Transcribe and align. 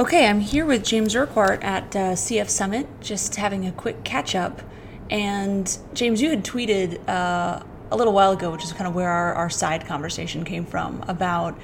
Okay, 0.00 0.26
I'm 0.26 0.40
here 0.40 0.64
with 0.64 0.86
James 0.86 1.14
Urquhart 1.14 1.62
at 1.62 1.94
uh, 1.94 1.98
CF 2.12 2.48
Summit, 2.48 2.86
just 3.02 3.36
having 3.36 3.66
a 3.66 3.72
quick 3.72 4.04
catch 4.04 4.34
up. 4.34 4.62
And 5.10 5.78
James, 5.92 6.22
you 6.22 6.30
had 6.30 6.42
tweeted 6.46 7.06
uh, 7.06 7.62
a 7.90 7.96
little 7.96 8.14
while 8.14 8.32
ago, 8.32 8.50
which 8.50 8.64
is 8.64 8.72
kind 8.72 8.86
of 8.86 8.94
where 8.94 9.10
our, 9.10 9.34
our 9.34 9.50
side 9.50 9.86
conversation 9.86 10.46
came 10.46 10.64
from, 10.64 11.04
about, 11.08 11.58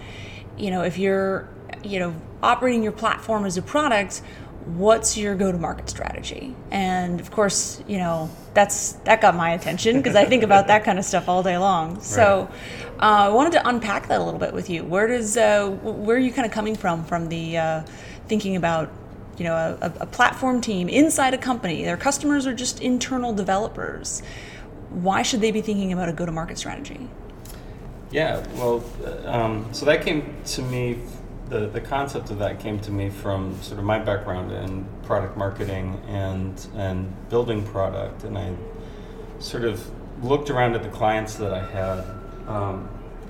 you 0.59 0.71
know, 0.71 0.83
if 0.83 0.99
you're, 0.99 1.49
you 1.83 2.01
know, 2.01 2.15
operating 2.43 2.83
your 2.83 2.93
platform 2.93 3.47
as 3.47 3.57
a 3.57 3.63
product, 3.63 4.21
what's 4.67 5.17
your 5.17 5.35
go-to-market 5.35 5.89
strategy? 5.89 6.55
And 6.71 7.21
of 7.21 7.31
course, 7.31 7.83
you 7.89 7.97
know, 7.97 8.31
that's 8.53 8.93
that 9.05 9.23
got 9.23 9.35
my 9.37 9.53
attention 9.53 9.97
because 9.97 10.17
I 10.17 10.27
think 10.27 10.43
about 10.43 10.67
that 10.67 10.85
kind 10.85 10.99
of 10.99 11.07
stuff 11.07 11.31
all 11.31 11.43
day 11.43 11.57
long. 11.57 11.99
So, 12.09 12.51
uh, 12.99 13.01
I 13.01 13.29
wanted 13.29 13.53
to 13.53 13.69
unpack 13.69 14.09
that 14.09 14.21
a 14.21 14.25
little 14.25 14.41
bit 14.41 14.53
with 14.53 14.69
you. 14.69 14.85
Where 14.85 15.07
does 15.07 15.37
uh, 15.37 15.69
where 15.69 16.17
are 16.17 16.21
you 16.21 16.33
kind 16.33 16.45
of 16.45 16.53
coming 16.53 16.75
from 16.75 17.05
from 17.05 17.29
the 17.29 17.57
uh, 17.57 17.83
thinking 18.29 18.57
about 18.57 18.91
you 19.37 19.45
know 19.45 19.79
a, 19.81 19.93
a, 20.01 20.07
platform 20.07 20.61
team 20.61 20.89
inside 20.89 21.35
a 21.35 21.39
company. 21.39 21.85
Their 21.85 21.97
customers 21.97 22.47
are 22.47 22.55
just 22.55 22.81
internal 22.81 23.33
developers. 23.33 24.23
Why 24.91 25.23
should 25.23 25.41
they 25.41 25.51
be 25.51 25.61
thinking 25.61 25.93
about 25.93 26.09
a 26.09 26.13
go-to-market 26.13 26.59
strategy? 26.59 27.09
Yeah 28.11 28.45
well 28.55 28.83
um, 29.27 29.69
so 29.73 29.85
that 29.87 30.03
came 30.03 30.35
to 30.47 30.63
me 30.63 30.99
the, 31.49 31.67
the 31.67 31.81
concept 31.81 32.31
of 32.31 32.39
that 32.39 32.61
came 32.61 32.79
to 32.81 32.91
me 32.91 33.11
from 33.11 33.61
sort 33.63 33.79
of 33.79 33.85
my 33.85 33.99
background 33.99 34.53
in 34.53 34.87
product 35.03 35.37
marketing 35.37 36.01
and 36.09 36.67
and 36.75 37.29
building 37.29 37.65
product. 37.65 38.25
And 38.25 38.37
i 38.37 38.55
sort 39.39 39.65
of 39.65 39.89
looked 40.25 40.51
around 40.51 40.75
at 40.75 40.83
the 40.83 40.89
clients 40.89 41.37
that 41.37 41.53
i 41.53 41.65
had 41.65 42.05
um, 42.49 42.89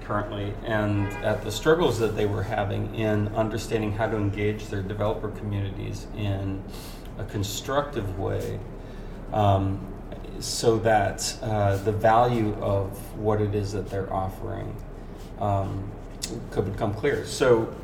currently 0.09 0.55
and 0.65 1.07
at 1.23 1.45
the 1.45 1.53
struggles 1.53 1.98
that 1.98 2.17
they 2.17 2.25
were 2.25 2.43
having 2.43 2.95
in 2.95 3.29
understanding 3.37 3.93
how 3.93 4.09
to 4.09 4.17
engage 4.17 4.67
their 4.69 4.81
developer 4.81 5.29
communities 5.29 6.07
in 6.17 6.62
a 7.19 7.25
constructive 7.25 8.19
way 8.19 8.59
um, 9.34 9.79
so 10.41 10.79
that 10.79 11.36
uh, 11.42 11.77
the 11.79 11.92
value 11.92 12.55
of 12.55 12.91
what 13.19 13.42
it 13.42 13.55
is 13.55 13.73
that 13.73 13.91
they're 13.91 14.11
offering 14.12 14.75
um, 15.41 15.91
could 16.51 16.73
become 16.73 16.95
clear. 16.95 17.27
So 17.27 17.75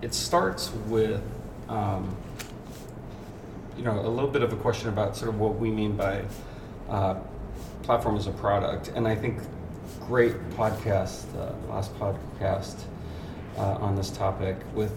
it 0.00 0.14
starts 0.14 0.72
with 0.88 1.22
um, 1.68 2.16
you 3.76 3.84
know 3.84 3.98
a 4.00 4.08
little 4.08 4.30
bit 4.30 4.42
of 4.42 4.52
a 4.52 4.56
question 4.56 4.88
about 4.88 5.16
sort 5.16 5.28
of 5.28 5.38
what 5.38 5.56
we 5.56 5.70
mean 5.70 5.96
by 5.96 6.24
uh, 6.88 7.16
platform 7.82 8.16
as 8.16 8.26
a 8.26 8.32
product, 8.32 8.88
and 8.88 9.06
I 9.06 9.14
think 9.14 9.40
great 10.06 10.38
podcast, 10.50 11.24
uh, 11.36 11.52
last 11.72 11.94
podcast 11.98 12.76
uh, 13.56 13.78
on 13.80 13.96
this 13.96 14.10
topic 14.10 14.56
with 14.74 14.92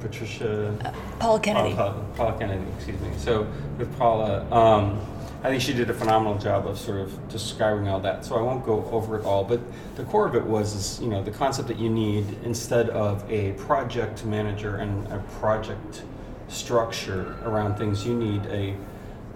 Patricia. 0.00 0.74
Uh, 0.84 0.92
Paula 1.18 1.40
Kennedy. 1.40 1.74
Paula, 1.74 2.04
Paula, 2.16 2.38
Kennedy, 2.38 2.64
excuse 2.76 3.00
me. 3.00 3.10
So 3.18 3.46
with 3.78 3.94
Paula, 3.98 4.50
um, 4.50 4.98
I 5.42 5.48
think 5.48 5.62
she 5.62 5.74
did 5.74 5.90
a 5.90 5.94
phenomenal 5.94 6.38
job 6.38 6.66
of 6.66 6.78
sort 6.78 7.00
of 7.00 7.28
describing 7.28 7.88
all 7.88 8.00
that. 8.00 8.24
So 8.24 8.36
I 8.36 8.42
won't 8.42 8.64
go 8.64 8.84
over 8.90 9.18
it 9.18 9.24
all, 9.24 9.44
but 9.44 9.60
the 9.96 10.04
core 10.04 10.26
of 10.26 10.34
it 10.34 10.44
was, 10.44 10.74
is, 10.74 11.00
you 11.02 11.08
know, 11.08 11.22
the 11.22 11.30
concept 11.30 11.68
that 11.68 11.78
you 11.78 11.90
need 11.90 12.24
instead 12.44 12.88
of 12.90 13.30
a 13.30 13.52
project 13.52 14.24
manager 14.24 14.76
and 14.76 15.06
a 15.12 15.18
project 15.38 16.02
structure 16.48 17.36
around 17.44 17.76
things, 17.76 18.06
you 18.06 18.14
need 18.14 18.44
a 18.46 18.74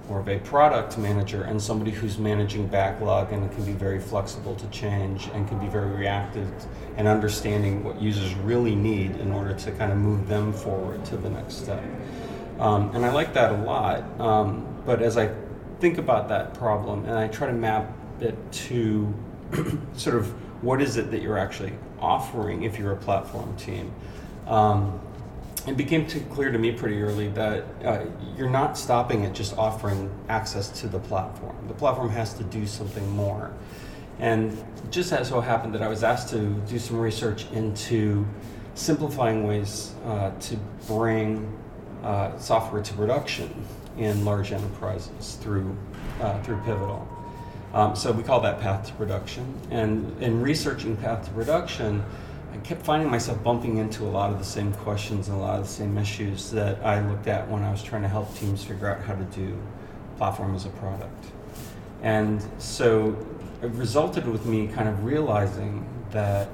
more 0.08 0.20
of 0.20 0.28
a 0.28 0.38
product 0.40 0.98
manager 0.98 1.44
and 1.44 1.60
somebody 1.60 1.90
who's 1.90 2.18
managing 2.18 2.66
backlog 2.66 3.32
and 3.32 3.50
can 3.52 3.64
be 3.64 3.72
very 3.72 3.98
flexible 3.98 4.54
to 4.56 4.66
change 4.68 5.28
and 5.32 5.48
can 5.48 5.58
be 5.58 5.66
very 5.66 5.90
reactive 5.90 6.50
and 6.96 7.08
understanding 7.08 7.82
what 7.82 8.00
users 8.00 8.34
really 8.36 8.74
need 8.74 9.16
in 9.16 9.32
order 9.32 9.54
to 9.54 9.72
kind 9.72 9.90
of 9.90 9.98
move 9.98 10.28
them 10.28 10.52
forward 10.52 11.04
to 11.06 11.16
the 11.16 11.30
next 11.30 11.54
step. 11.54 11.82
Um, 12.58 12.94
and 12.94 13.04
I 13.04 13.12
like 13.12 13.32
that 13.34 13.52
a 13.52 13.56
lot. 13.62 14.20
Um, 14.20 14.66
but 14.84 15.00
as 15.00 15.16
I 15.16 15.34
think 15.80 15.98
about 15.98 16.28
that 16.28 16.54
problem 16.54 17.04
and 17.04 17.14
I 17.14 17.28
try 17.28 17.46
to 17.46 17.52
map 17.52 17.90
it 18.20 18.36
to 18.52 19.12
sort 19.94 20.16
of 20.16 20.28
what 20.62 20.80
is 20.80 20.96
it 20.96 21.10
that 21.10 21.22
you're 21.22 21.38
actually 21.38 21.72
offering 21.98 22.62
if 22.62 22.78
you're 22.78 22.92
a 22.92 22.96
platform 22.96 23.56
team. 23.56 23.92
Um, 24.46 25.00
it 25.66 25.76
became 25.76 26.06
clear 26.06 26.52
to 26.52 26.58
me 26.58 26.72
pretty 26.72 27.02
early 27.02 27.28
that 27.28 27.64
uh, 27.84 28.04
you're 28.36 28.50
not 28.50 28.76
stopping 28.76 29.24
at 29.24 29.32
just 29.32 29.56
offering 29.56 30.10
access 30.28 30.68
to 30.80 30.88
the 30.88 30.98
platform. 30.98 31.56
The 31.68 31.74
platform 31.74 32.10
has 32.10 32.34
to 32.34 32.44
do 32.44 32.66
something 32.66 33.08
more. 33.10 33.52
And 34.18 34.62
just 34.90 35.12
as 35.12 35.28
so 35.28 35.40
happened 35.40 35.74
that 35.74 35.82
I 35.82 35.88
was 35.88 36.04
asked 36.04 36.28
to 36.30 36.38
do 36.68 36.78
some 36.78 36.98
research 37.00 37.50
into 37.52 38.26
simplifying 38.74 39.46
ways 39.46 39.94
uh, 40.04 40.30
to 40.38 40.56
bring 40.86 41.50
uh, 42.02 42.36
software 42.38 42.82
to 42.82 42.94
production 42.94 43.64
in 43.96 44.24
large 44.24 44.52
enterprises 44.52 45.38
through 45.40 45.76
uh, 46.20 46.40
through 46.42 46.58
Pivotal. 46.58 47.08
Um, 47.72 47.96
so 47.96 48.12
we 48.12 48.22
call 48.22 48.40
that 48.40 48.60
path 48.60 48.86
to 48.86 48.92
production. 48.92 49.52
And 49.70 50.22
in 50.22 50.40
researching 50.40 50.96
path 50.96 51.24
to 51.24 51.30
production, 51.32 52.04
kept 52.64 52.82
finding 52.82 53.10
myself 53.10 53.42
bumping 53.44 53.76
into 53.76 54.04
a 54.04 54.08
lot 54.08 54.32
of 54.32 54.38
the 54.38 54.44
same 54.44 54.72
questions 54.72 55.28
and 55.28 55.36
a 55.36 55.40
lot 55.40 55.60
of 55.60 55.66
the 55.66 55.72
same 55.72 55.98
issues 55.98 56.50
that 56.50 56.82
I 56.82 57.06
looked 57.06 57.26
at 57.26 57.48
when 57.48 57.62
I 57.62 57.70
was 57.70 57.82
trying 57.82 58.02
to 58.02 58.08
help 58.08 58.34
teams 58.36 58.64
figure 58.64 58.88
out 58.88 59.02
how 59.02 59.14
to 59.14 59.24
do 59.24 59.56
platform 60.16 60.54
as 60.54 60.64
a 60.64 60.70
product. 60.70 61.26
And 62.02 62.42
so 62.58 63.16
it 63.62 63.70
resulted 63.72 64.26
with 64.26 64.46
me 64.46 64.66
kind 64.68 64.88
of 64.88 65.04
realizing 65.04 65.86
that 66.10 66.48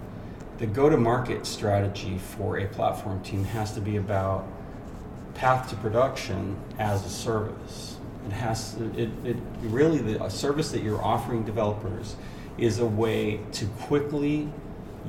the 0.59 0.67
go 0.67 0.91
to 0.91 0.97
market 0.97 1.47
strategy 1.47 2.19
for 2.19 2.59
a 2.59 2.67
platform 2.67 3.23
team 3.23 3.45
has 3.45 3.73
to 3.75 3.81
be 3.81 3.97
about 3.97 4.47
path 5.35 5.71
to 5.71 5.77
production 5.77 6.57
as 6.79 7.07
a 7.07 7.09
service. 7.09 7.99
It 8.27 8.33
has 8.33 8.75
it, 8.97 9.11
it 9.25 9.37
really 9.63 9.99
the 9.99 10.23
a 10.25 10.31
service 10.31 10.73
that 10.73 10.83
you're 10.83 11.03
offering 11.03 11.45
developers 11.45 12.17
is 12.59 12.81
a 12.81 12.87
way 12.87 13.41
to 13.53 13.67
quickly 13.67 14.49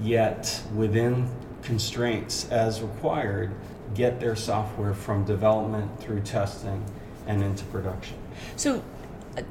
yet 0.02 0.62
within 0.76 1.28
constraints 1.62 2.50
as 2.50 2.82
required, 2.82 3.54
get 3.94 4.20
their 4.20 4.36
software 4.36 4.94
from 4.94 5.26
development 5.26 6.00
through 6.00 6.22
testing 6.22 6.84
and 7.28 7.44
into 7.44 7.64
production. 7.66 8.18
So 8.56 8.84
uh, 9.38 9.42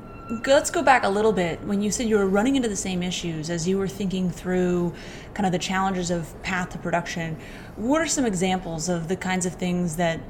let's 0.47 0.71
go 0.71 0.83
back 0.83 1.05
a 1.05 1.09
little 1.09 1.33
bit. 1.33 1.63
When 1.63 1.83
you 1.83 1.91
said 1.91 2.09
you 2.09 2.17
were 2.17 2.27
running 2.27 2.57
into 2.57 2.69
the 2.69 2.77
same 2.77 3.03
issues 3.03 3.51
as 3.51 3.69
you 3.69 3.79
were 3.79 3.89
thinking 3.89 4.31
through 4.31 4.95
kind 5.35 5.47
of 5.47 5.53
the 5.53 5.59
challenges 5.59 6.11
of 6.11 6.41
path 6.43 6.71
to 6.71 6.79
production, 6.79 7.37
what 7.77 8.01
are 8.01 8.07
some 8.07 8.25
examples 8.25 8.89
of 8.89 9.09
the 9.09 9.17
kinds 9.17 9.47
of 9.47 9.55
things 9.55 9.97
that 9.97 10.21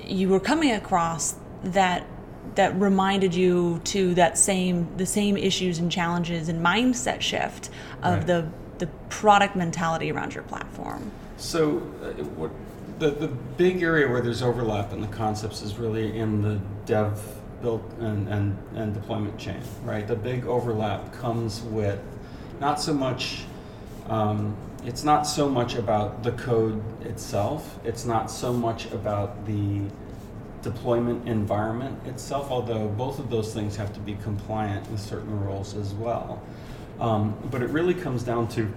you 0.00 0.28
were 0.28 0.40
coming 0.40 0.72
across 0.72 1.36
that 1.62 2.06
that 2.54 2.78
reminded 2.80 3.34
you 3.34 3.80
to 3.84 4.14
that 4.14 4.36
same 4.36 4.88
the 4.96 5.06
same 5.06 5.36
issues 5.36 5.78
and 5.78 5.92
challenges 5.92 6.48
and 6.48 6.64
mindset 6.64 7.20
shift 7.20 7.68
of 8.02 8.18
right. 8.18 8.26
the 8.26 8.48
the 8.80 8.88
product 9.08 9.54
mentality 9.54 10.10
around 10.10 10.34
your 10.34 10.42
platform? 10.44 11.10
So, 11.36 11.78
uh, 12.02 12.24
what, 12.34 12.50
the 12.98 13.10
the 13.10 13.28
big 13.28 13.82
area 13.82 14.08
where 14.08 14.20
there's 14.20 14.42
overlap 14.42 14.92
in 14.92 15.00
the 15.00 15.06
concepts 15.06 15.62
is 15.62 15.76
really 15.76 16.18
in 16.18 16.42
the 16.42 16.60
dev 16.84 17.22
build 17.62 17.82
and, 18.00 18.28
and, 18.28 18.58
and 18.74 18.94
deployment 18.94 19.38
chain, 19.38 19.60
right? 19.84 20.06
The 20.06 20.16
big 20.16 20.46
overlap 20.46 21.12
comes 21.12 21.62
with 21.62 22.00
not 22.58 22.80
so 22.80 22.92
much. 22.94 23.44
Um, 24.08 24.56
it's 24.84 25.04
not 25.04 25.26
so 25.26 25.48
much 25.48 25.74
about 25.74 26.22
the 26.22 26.32
code 26.32 26.82
itself. 27.04 27.78
It's 27.84 28.06
not 28.06 28.30
so 28.30 28.52
much 28.52 28.90
about 28.92 29.46
the 29.46 29.82
deployment 30.62 31.28
environment 31.28 32.06
itself, 32.06 32.50
although 32.50 32.88
both 32.88 33.18
of 33.18 33.30
those 33.30 33.52
things 33.52 33.76
have 33.76 33.92
to 33.94 34.00
be 34.00 34.14
compliant 34.22 34.90
with 34.90 35.00
certain 35.00 35.38
rules 35.44 35.74
as 35.74 35.92
well. 35.94 36.42
Um, 37.00 37.34
but 37.50 37.62
it 37.62 37.70
really 37.70 37.94
comes 37.94 38.22
down 38.22 38.48
to 38.48 38.70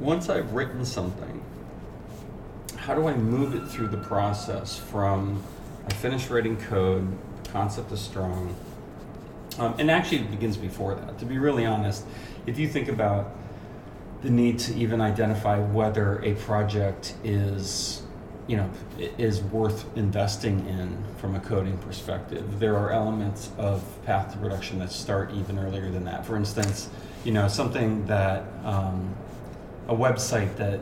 once 0.00 0.28
I've 0.28 0.52
written 0.52 0.84
something, 0.84 1.42
how 2.76 2.94
do 2.94 3.06
I 3.06 3.14
move 3.14 3.54
it 3.54 3.68
through 3.68 3.88
the 3.88 3.98
process 3.98 4.76
from 4.76 5.42
I 5.86 5.92
finish 5.94 6.28
writing 6.28 6.56
code, 6.56 7.16
the 7.44 7.50
concept 7.50 7.92
is 7.92 8.00
strong, 8.00 8.54
um, 9.58 9.74
and 9.78 9.90
actually 9.90 10.18
it 10.18 10.30
begins 10.30 10.56
before 10.56 10.94
that. 10.94 11.18
To 11.20 11.24
be 11.24 11.38
really 11.38 11.64
honest, 11.64 12.04
if 12.46 12.58
you 12.58 12.68
think 12.68 12.88
about 12.88 13.34
the 14.22 14.30
need 14.30 14.58
to 14.58 14.74
even 14.74 15.00
identify 15.00 15.58
whether 15.58 16.22
a 16.24 16.34
project 16.34 17.14
is 17.22 18.02
you 18.48 18.56
know 18.56 18.68
is 19.18 19.42
worth 19.42 19.84
investing 19.96 20.66
in 20.66 21.04
from 21.18 21.34
a 21.34 21.40
coding 21.40 21.76
perspective 21.78 22.58
there 22.58 22.76
are 22.76 22.90
elements 22.90 23.50
of 23.58 23.84
path 24.04 24.32
to 24.32 24.38
production 24.38 24.78
that 24.78 24.90
start 24.90 25.30
even 25.34 25.58
earlier 25.58 25.90
than 25.90 26.04
that 26.04 26.24
for 26.24 26.34
instance 26.34 26.88
you 27.24 27.32
know, 27.32 27.48
something 27.48 28.06
that 28.06 28.44
um, 28.64 29.14
a 29.88 29.94
website 29.94 30.56
that 30.56 30.80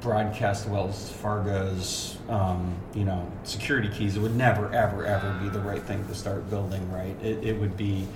broadcasts 0.00 0.66
Wells 0.66 1.10
Fargo's, 1.10 2.18
um, 2.28 2.74
you 2.94 3.04
know, 3.04 3.30
security 3.44 3.88
keys, 3.88 4.16
it 4.16 4.20
would 4.20 4.36
never, 4.36 4.72
ever, 4.72 5.04
ever 5.04 5.32
be 5.42 5.48
the 5.48 5.60
right 5.60 5.82
thing 5.82 6.06
to 6.06 6.14
start 6.14 6.48
building, 6.50 6.90
right? 6.92 7.16
It, 7.22 7.44
it 7.44 7.60
would 7.60 7.76
be 7.76 8.06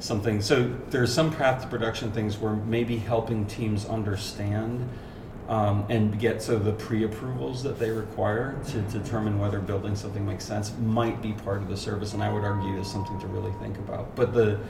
something. 0.00 0.40
So 0.42 0.72
there's 0.90 1.12
some 1.12 1.32
path 1.32 1.62
to 1.62 1.68
production 1.68 2.12
things 2.12 2.38
where 2.38 2.54
maybe 2.54 2.96
helping 2.96 3.46
teams 3.46 3.84
understand 3.84 4.88
um, 5.48 5.84
and 5.88 6.18
get 6.20 6.40
so 6.40 6.58
the 6.58 6.72
pre-approvals 6.72 7.64
that 7.64 7.78
they 7.78 7.90
require 7.90 8.54
to 8.68 8.80
determine 8.82 9.40
whether 9.40 9.58
building 9.58 9.96
something 9.96 10.24
makes 10.24 10.44
sense 10.44 10.72
might 10.78 11.20
be 11.20 11.32
part 11.32 11.58
of 11.58 11.68
the 11.68 11.76
service, 11.76 12.14
and 12.14 12.22
I 12.22 12.32
would 12.32 12.44
argue 12.44 12.78
is 12.78 12.88
something 12.88 13.18
to 13.18 13.26
really 13.26 13.52
think 13.60 13.76
about. 13.78 14.14
But 14.14 14.32
the 14.32 14.60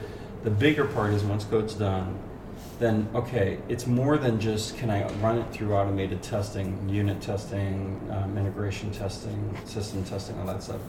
the 0.43 0.49
bigger 0.49 0.85
part 0.85 1.13
is 1.13 1.23
once 1.23 1.43
code's 1.43 1.75
done, 1.75 2.17
then 2.79 3.07
okay, 3.13 3.59
it's 3.69 3.85
more 3.85 4.17
than 4.17 4.39
just 4.39 4.77
can 4.77 4.89
I 4.89 5.07
run 5.15 5.37
it 5.37 5.51
through 5.51 5.73
automated 5.75 6.23
testing, 6.23 6.89
unit 6.89 7.21
testing, 7.21 8.01
um, 8.11 8.37
integration 8.37 8.91
testing, 8.91 9.55
system 9.65 10.03
testing, 10.03 10.37
all 10.39 10.47
that 10.47 10.63
stuff. 10.63 10.81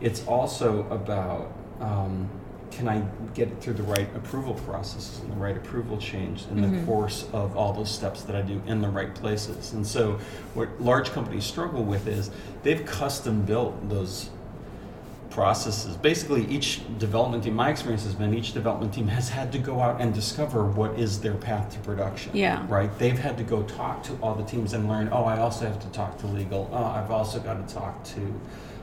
It's 0.00 0.24
also 0.26 0.88
about 0.88 1.52
um, 1.80 2.30
can 2.72 2.88
I 2.88 3.04
get 3.34 3.48
it 3.48 3.60
through 3.60 3.74
the 3.74 3.82
right 3.82 4.08
approval 4.16 4.54
processes 4.54 5.20
and 5.20 5.30
the 5.30 5.36
right 5.36 5.56
approval 5.56 5.98
change 5.98 6.46
in 6.50 6.60
the 6.60 6.84
course 6.86 7.26
of 7.32 7.56
all 7.56 7.72
those 7.72 7.90
steps 7.90 8.22
that 8.22 8.34
I 8.34 8.42
do 8.42 8.62
in 8.66 8.80
the 8.80 8.88
right 8.88 9.14
places. 9.14 9.74
And 9.74 9.86
so, 9.86 10.18
what 10.54 10.80
large 10.80 11.10
companies 11.10 11.44
struggle 11.44 11.84
with 11.84 12.06
is 12.06 12.30
they've 12.62 12.84
custom 12.84 13.42
built 13.42 13.88
those 13.88 14.30
processes. 15.32 15.96
Basically, 15.96 16.46
each 16.46 16.80
development 16.98 17.44
team, 17.44 17.54
my 17.54 17.70
experience 17.70 18.04
has 18.04 18.14
been 18.14 18.34
each 18.34 18.52
development 18.52 18.92
team 18.92 19.08
has 19.08 19.28
had 19.28 19.50
to 19.52 19.58
go 19.58 19.80
out 19.80 20.00
and 20.00 20.12
discover 20.14 20.64
what 20.64 20.98
is 20.98 21.20
their 21.20 21.34
path 21.34 21.72
to 21.72 21.78
production. 21.80 22.32
Yeah. 22.34 22.64
Right? 22.68 22.90
They've 22.98 23.18
had 23.18 23.36
to 23.38 23.44
go 23.44 23.62
talk 23.62 24.02
to 24.04 24.12
all 24.22 24.34
the 24.34 24.44
teams 24.44 24.72
and 24.74 24.88
learn, 24.88 25.08
oh, 25.10 25.24
I 25.24 25.38
also 25.38 25.66
have 25.66 25.80
to 25.80 25.88
talk 25.88 26.18
to 26.18 26.26
legal. 26.26 26.68
Oh, 26.72 26.84
I've 26.84 27.10
also 27.10 27.40
got 27.40 27.66
to 27.66 27.74
talk 27.74 28.04
to, 28.04 28.40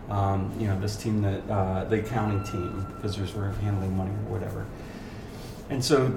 um, 0.10 0.52
you 0.60 0.68
know, 0.68 0.80
this 0.80 0.96
team 0.96 1.22
that, 1.22 1.48
uh, 1.50 1.86
the 1.86 2.00
accounting 2.00 2.44
team, 2.44 2.86
because 2.96 3.16
there's 3.16 3.36
we're 3.36 3.52
handling 3.52 3.96
money 3.96 4.12
or 4.12 4.34
whatever. 4.34 4.66
And 5.70 5.84
so 5.84 6.10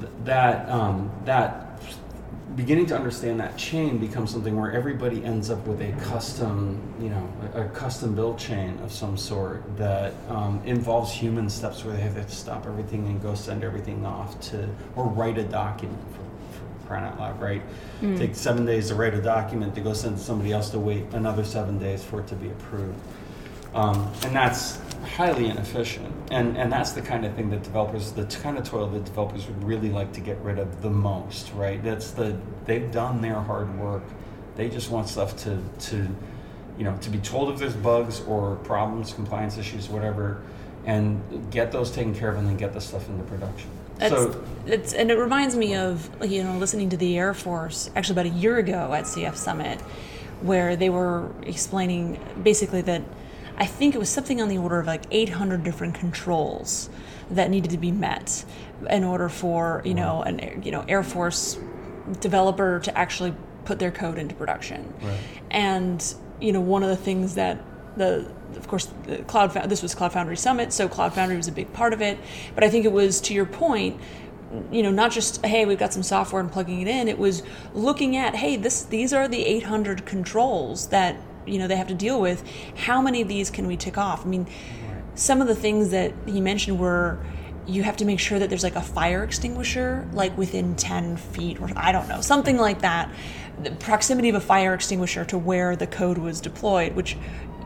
th- 0.00 0.12
that, 0.24 0.68
um, 0.68 1.10
that 1.24 1.67
beginning 2.56 2.86
to 2.86 2.96
understand 2.96 3.40
that 3.40 3.56
chain 3.56 3.98
becomes 3.98 4.30
something 4.30 4.56
where 4.58 4.72
everybody 4.72 5.24
ends 5.24 5.50
up 5.50 5.66
with 5.66 5.80
a 5.80 5.92
custom, 6.04 6.80
you 7.00 7.10
know, 7.10 7.28
a, 7.54 7.64
a 7.64 7.68
custom 7.68 8.14
build 8.14 8.38
chain 8.38 8.78
of 8.82 8.92
some 8.92 9.16
sort 9.16 9.62
that 9.76 10.14
um, 10.28 10.60
involves 10.64 11.12
human 11.12 11.48
steps 11.50 11.84
where 11.84 11.94
they 11.94 12.00
have 12.00 12.14
to 12.14 12.34
stop 12.34 12.66
everything 12.66 13.06
and 13.06 13.22
go 13.22 13.34
send 13.34 13.62
everything 13.62 14.04
off 14.04 14.40
to, 14.40 14.68
or 14.96 15.04
write 15.06 15.38
a 15.38 15.44
document 15.44 16.02
for, 16.12 16.58
for 16.58 16.86
crying 16.86 17.04
out 17.04 17.18
loud, 17.18 17.40
right? 17.40 17.62
Take 18.16 18.34
seven 18.34 18.64
days 18.64 18.88
to 18.88 18.94
write 18.94 19.14
a 19.14 19.22
document 19.22 19.74
to 19.74 19.80
go 19.80 19.92
send 19.92 20.16
to 20.16 20.22
somebody 20.22 20.52
else 20.52 20.70
to 20.70 20.78
wait 20.78 21.04
another 21.12 21.44
seven 21.44 21.78
days 21.78 22.02
for 22.02 22.20
it 22.20 22.26
to 22.28 22.34
be 22.34 22.48
approved. 22.48 22.98
Um, 23.74 24.10
and 24.24 24.34
that's 24.34 24.78
highly 25.04 25.46
inefficient. 25.46 26.14
And, 26.30 26.56
and 26.56 26.72
that's 26.72 26.92
the 26.92 27.02
kind 27.02 27.24
of 27.24 27.34
thing 27.34 27.50
that 27.50 27.62
developers, 27.62 28.12
the 28.12 28.24
kind 28.24 28.58
of 28.58 28.64
toil 28.64 28.88
that 28.88 29.04
developers 29.04 29.46
would 29.46 29.64
really 29.64 29.90
like 29.90 30.12
to 30.14 30.20
get 30.20 30.38
rid 30.38 30.58
of 30.58 30.82
the 30.82 30.90
most, 30.90 31.52
right? 31.52 31.82
That's 31.82 32.10
the, 32.12 32.36
they've 32.64 32.90
done 32.90 33.20
their 33.20 33.40
hard 33.40 33.78
work. 33.78 34.02
They 34.56 34.68
just 34.68 34.90
want 34.90 35.08
stuff 35.08 35.36
to, 35.44 35.62
to, 35.90 36.08
you 36.76 36.84
know, 36.84 36.96
to 36.98 37.10
be 37.10 37.18
told 37.18 37.52
if 37.52 37.58
there's 37.58 37.76
bugs 37.76 38.20
or 38.22 38.56
problems, 38.56 39.12
compliance 39.12 39.56
issues, 39.56 39.88
whatever, 39.88 40.42
and 40.84 41.50
get 41.50 41.72
those 41.72 41.90
taken 41.90 42.14
care 42.14 42.30
of 42.30 42.38
and 42.38 42.46
then 42.46 42.56
get 42.56 42.72
the 42.72 42.80
stuff 42.80 43.08
into 43.08 43.22
production. 43.24 43.70
That's, 43.98 44.14
so, 44.14 44.44
it's, 44.66 44.92
and 44.92 45.10
it 45.10 45.18
reminds 45.18 45.56
me 45.56 45.74
of 45.74 46.08
you 46.22 46.44
know 46.44 46.56
listening 46.56 46.90
to 46.90 46.96
the 46.96 47.18
Air 47.18 47.34
Force 47.34 47.90
actually 47.96 48.20
about 48.20 48.26
a 48.26 48.38
year 48.38 48.56
ago 48.58 48.92
at 48.92 49.04
CF 49.04 49.34
Summit, 49.34 49.80
where 50.40 50.76
they 50.76 50.88
were 50.88 51.30
explaining 51.42 52.20
basically 52.42 52.80
that 52.82 53.02
I 53.58 53.66
think 53.66 53.94
it 53.94 53.98
was 53.98 54.08
something 54.08 54.40
on 54.40 54.48
the 54.48 54.58
order 54.58 54.78
of 54.78 54.86
like 54.86 55.02
800 55.10 55.64
different 55.64 55.94
controls 55.94 56.88
that 57.30 57.50
needed 57.50 57.70
to 57.72 57.78
be 57.78 57.90
met 57.90 58.44
in 58.88 59.04
order 59.04 59.28
for 59.28 59.82
you 59.84 59.94
know 59.94 60.22
an 60.22 60.40
air- 60.40 60.58
you 60.62 60.70
know 60.70 60.84
Air 60.88 61.02
Force 61.02 61.58
developer 62.20 62.80
to 62.80 62.96
actually 62.96 63.34
put 63.64 63.78
their 63.78 63.90
code 63.90 64.18
into 64.18 64.34
production. 64.34 64.94
Right. 65.02 65.18
And 65.50 66.14
you 66.40 66.52
know 66.52 66.60
one 66.60 66.82
of 66.82 66.88
the 66.88 66.96
things 66.96 67.34
that 67.34 67.62
the 67.96 68.30
of 68.56 68.68
course 68.68 68.88
the 69.06 69.18
cloud 69.24 69.52
this 69.68 69.82
was 69.82 69.94
cloud 69.94 70.12
foundry 70.12 70.36
summit 70.36 70.72
so 70.72 70.88
cloud 70.88 71.12
foundry 71.12 71.36
was 71.36 71.48
a 71.48 71.52
big 71.52 71.72
part 71.72 71.92
of 71.92 72.00
it 72.00 72.18
but 72.54 72.64
i 72.64 72.70
think 72.70 72.84
it 72.84 72.92
was 72.92 73.20
to 73.20 73.34
your 73.34 73.44
point 73.44 74.00
you 74.70 74.82
know 74.82 74.90
not 74.90 75.10
just 75.10 75.44
hey 75.44 75.66
we've 75.66 75.78
got 75.78 75.92
some 75.92 76.02
software 76.02 76.40
and 76.40 76.50
plugging 76.50 76.80
it 76.80 76.88
in 76.88 77.08
it 77.08 77.18
was 77.18 77.42
looking 77.74 78.16
at 78.16 78.36
hey 78.36 78.56
this 78.56 78.84
these 78.84 79.12
are 79.12 79.28
the 79.28 79.44
800 79.44 80.06
controls 80.06 80.88
that 80.88 81.16
you 81.48 81.58
know 81.58 81.66
they 81.66 81.76
have 81.76 81.88
to 81.88 81.94
deal 81.94 82.20
with 82.20 82.42
how 82.76 83.00
many 83.02 83.22
of 83.22 83.28
these 83.28 83.50
can 83.50 83.66
we 83.66 83.76
tick 83.76 83.98
off? 83.98 84.24
I 84.24 84.28
mean 84.28 84.46
some 85.14 85.42
of 85.42 85.48
the 85.48 85.54
things 85.54 85.90
that 85.90 86.12
he 86.26 86.40
mentioned 86.40 86.78
were 86.78 87.18
you 87.66 87.82
have 87.82 87.96
to 87.98 88.04
make 88.04 88.18
sure 88.18 88.38
that 88.38 88.48
there's 88.48 88.62
like 88.62 88.76
a 88.76 88.80
fire 88.80 89.22
extinguisher 89.24 90.08
like 90.12 90.36
within 90.38 90.74
10 90.76 91.16
feet 91.16 91.60
or 91.60 91.68
i 91.76 91.92
don't 91.92 92.08
know 92.08 92.20
something 92.20 92.56
like 92.56 92.80
that. 92.80 93.10
The 93.62 93.72
proximity 93.72 94.28
of 94.28 94.36
a 94.36 94.40
fire 94.40 94.72
extinguisher 94.72 95.24
to 95.26 95.36
where 95.36 95.74
the 95.74 95.86
code 95.86 96.18
was 96.18 96.40
deployed 96.40 96.94
which 96.94 97.16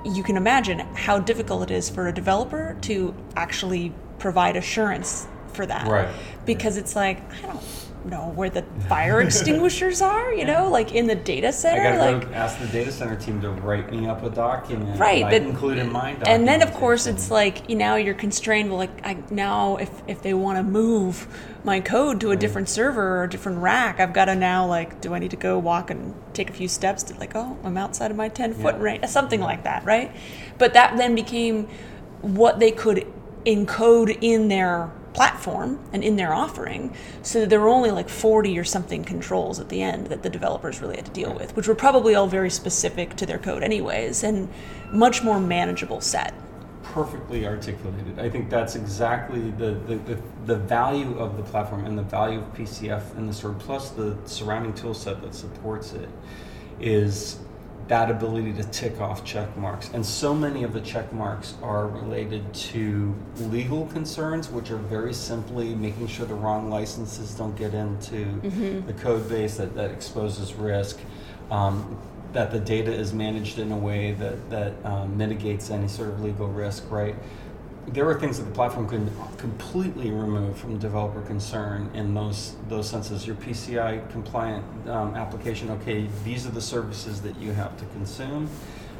you 0.04 0.22
can 0.22 0.36
imagine 0.36 0.80
how 0.80 1.18
difficult 1.18 1.64
it 1.64 1.70
is 1.70 1.88
for 1.88 2.08
a 2.08 2.12
developer 2.12 2.76
to 2.82 3.14
actually 3.36 3.92
provide 4.18 4.56
assurance 4.56 5.26
for 5.52 5.66
that. 5.66 5.86
Right. 5.86 6.08
because 6.46 6.76
it's 6.78 6.96
like 6.96 7.18
i 7.32 7.46
don't 7.46 7.62
know 8.06 8.32
where 8.34 8.50
the 8.50 8.62
fire 8.88 9.20
extinguishers 9.26 10.02
are 10.02 10.32
you 10.32 10.44
know 10.44 10.68
like 10.70 10.92
in 10.92 11.06
the 11.06 11.14
data 11.14 11.48
I 11.48 11.50
center 11.50 11.82
gotta 11.98 12.12
like 12.18 12.28
go 12.28 12.34
ask 12.34 12.58
the 12.58 12.66
data 12.66 12.90
center 12.92 13.16
team 13.16 13.40
to 13.42 13.50
write 13.50 13.90
me 13.92 14.06
up 14.06 14.22
a 14.22 14.30
document. 14.30 14.98
right 14.98 15.24
I 15.24 15.30
but 15.30 15.42
include 15.42 15.78
in 15.78 15.92
my 15.92 16.10
and 16.26 16.46
then 16.46 16.62
of 16.62 16.72
course 16.74 17.06
it's 17.06 17.30
like 17.30 17.68
you 17.70 17.76
know 17.76 17.96
you're 17.96 18.14
constrained 18.14 18.70
well, 18.70 18.78
like 18.78 19.06
I, 19.06 19.22
now 19.30 19.76
if 19.76 19.90
if 20.08 20.22
they 20.22 20.34
want 20.34 20.58
to 20.58 20.62
move 20.62 21.26
my 21.64 21.80
code 21.80 22.20
to 22.22 22.32
a 22.32 22.36
different 22.36 22.68
server 22.68 23.18
or 23.18 23.24
a 23.24 23.30
different 23.30 23.58
rack 23.58 24.00
i've 24.00 24.12
got 24.12 24.24
to 24.24 24.34
now 24.34 24.66
like 24.66 25.00
do 25.00 25.14
i 25.14 25.18
need 25.18 25.30
to 25.30 25.36
go 25.36 25.58
walk 25.58 25.90
and 25.90 26.14
take 26.32 26.50
a 26.50 26.52
few 26.52 26.66
steps 26.68 27.04
to 27.04 27.14
like 27.18 27.36
oh 27.36 27.56
i'm 27.62 27.76
outside 27.76 28.10
of 28.10 28.16
my 28.16 28.28
10 28.28 28.54
foot 28.54 28.74
Yeah. 28.76 28.82
range 28.82 29.04
something 29.06 29.40
like 29.40 29.62
that 29.64 29.84
right 29.84 30.10
but 30.58 30.72
that 30.74 30.96
then 30.96 31.14
became 31.14 31.68
what 32.20 32.58
they 32.58 32.72
could 32.72 33.06
encode 33.46 34.16
in 34.20 34.48
their 34.48 34.90
platform 35.14 35.78
and 35.92 36.02
in 36.02 36.16
their 36.16 36.32
offering 36.32 36.94
so 37.22 37.40
that 37.40 37.50
there 37.50 37.60
were 37.60 37.68
only 37.68 37.90
like 37.90 38.08
40 38.08 38.58
or 38.58 38.64
something 38.64 39.04
controls 39.04 39.60
at 39.60 39.68
the 39.68 39.82
end 39.82 40.06
that 40.08 40.22
the 40.22 40.30
developers 40.30 40.80
really 40.80 40.96
had 40.96 41.06
to 41.06 41.12
deal 41.12 41.34
with 41.34 41.54
which 41.56 41.68
were 41.68 41.74
probably 41.74 42.14
all 42.14 42.26
very 42.26 42.50
specific 42.50 43.14
to 43.16 43.26
their 43.26 43.38
code 43.38 43.62
anyways 43.62 44.22
and 44.22 44.48
much 44.90 45.22
more 45.22 45.38
manageable 45.38 46.00
set 46.00 46.34
perfectly 46.82 47.46
articulated. 47.46 48.18
I 48.18 48.28
think 48.28 48.50
that's 48.50 48.74
exactly 48.74 49.50
the, 49.52 49.72
the, 49.86 49.96
the, 49.96 50.22
the 50.46 50.56
value 50.56 51.18
of 51.18 51.36
the 51.36 51.42
platform 51.42 51.86
and 51.86 51.96
the 51.96 52.02
value 52.02 52.40
of 52.40 52.54
PCF 52.54 53.16
and 53.16 53.28
the 53.28 53.32
sort 53.32 53.58
plus 53.58 53.90
the 53.90 54.16
surrounding 54.26 54.74
tool 54.74 54.92
set 54.92 55.22
that 55.22 55.34
supports 55.34 55.92
it 55.92 56.08
is 56.80 57.38
that 57.92 58.10
ability 58.10 58.54
to 58.54 58.64
tick 58.64 59.02
off 59.02 59.22
check 59.22 59.54
marks. 59.54 59.90
And 59.92 60.04
so 60.04 60.32
many 60.32 60.64
of 60.64 60.72
the 60.72 60.80
check 60.80 61.12
marks 61.12 61.56
are 61.62 61.88
related 61.88 62.54
to 62.72 63.14
legal 63.36 63.84
concerns, 63.88 64.48
which 64.48 64.70
are 64.70 64.78
very 64.78 65.12
simply 65.12 65.74
making 65.74 66.06
sure 66.06 66.24
the 66.24 66.32
wrong 66.32 66.70
licenses 66.70 67.34
don't 67.34 67.54
get 67.54 67.74
into 67.74 68.40
the 68.86 68.94
code 68.94 69.28
base 69.28 69.58
that, 69.58 69.74
that 69.74 69.90
exposes 69.90 70.54
risk. 70.54 71.00
Um, 71.50 71.98
that 72.32 72.50
the 72.50 72.60
data 72.60 72.90
is 72.90 73.12
managed 73.12 73.58
in 73.58 73.70
a 73.72 73.76
way 73.76 74.12
that, 74.12 74.48
that 74.48 74.72
um, 74.86 75.18
mitigates 75.18 75.68
any 75.68 75.86
sort 75.86 76.08
of 76.08 76.22
legal 76.22 76.48
risk, 76.48 76.90
right? 76.90 77.14
There 77.88 78.04
were 78.04 78.18
things 78.18 78.38
that 78.38 78.44
the 78.44 78.52
platform 78.52 78.88
can 78.88 79.10
completely 79.38 80.10
remove 80.10 80.56
from 80.56 80.78
developer 80.78 81.20
concern 81.22 81.90
in 81.94 82.14
those 82.14 82.54
those 82.68 82.88
senses. 82.88 83.26
Your 83.26 83.36
PCI 83.36 84.08
compliant 84.12 84.64
um, 84.88 85.14
application, 85.16 85.68
okay, 85.70 86.06
these 86.24 86.46
are 86.46 86.50
the 86.50 86.60
services 86.60 87.20
that 87.22 87.36
you 87.38 87.52
have 87.52 87.76
to 87.78 87.84
consume, 87.86 88.48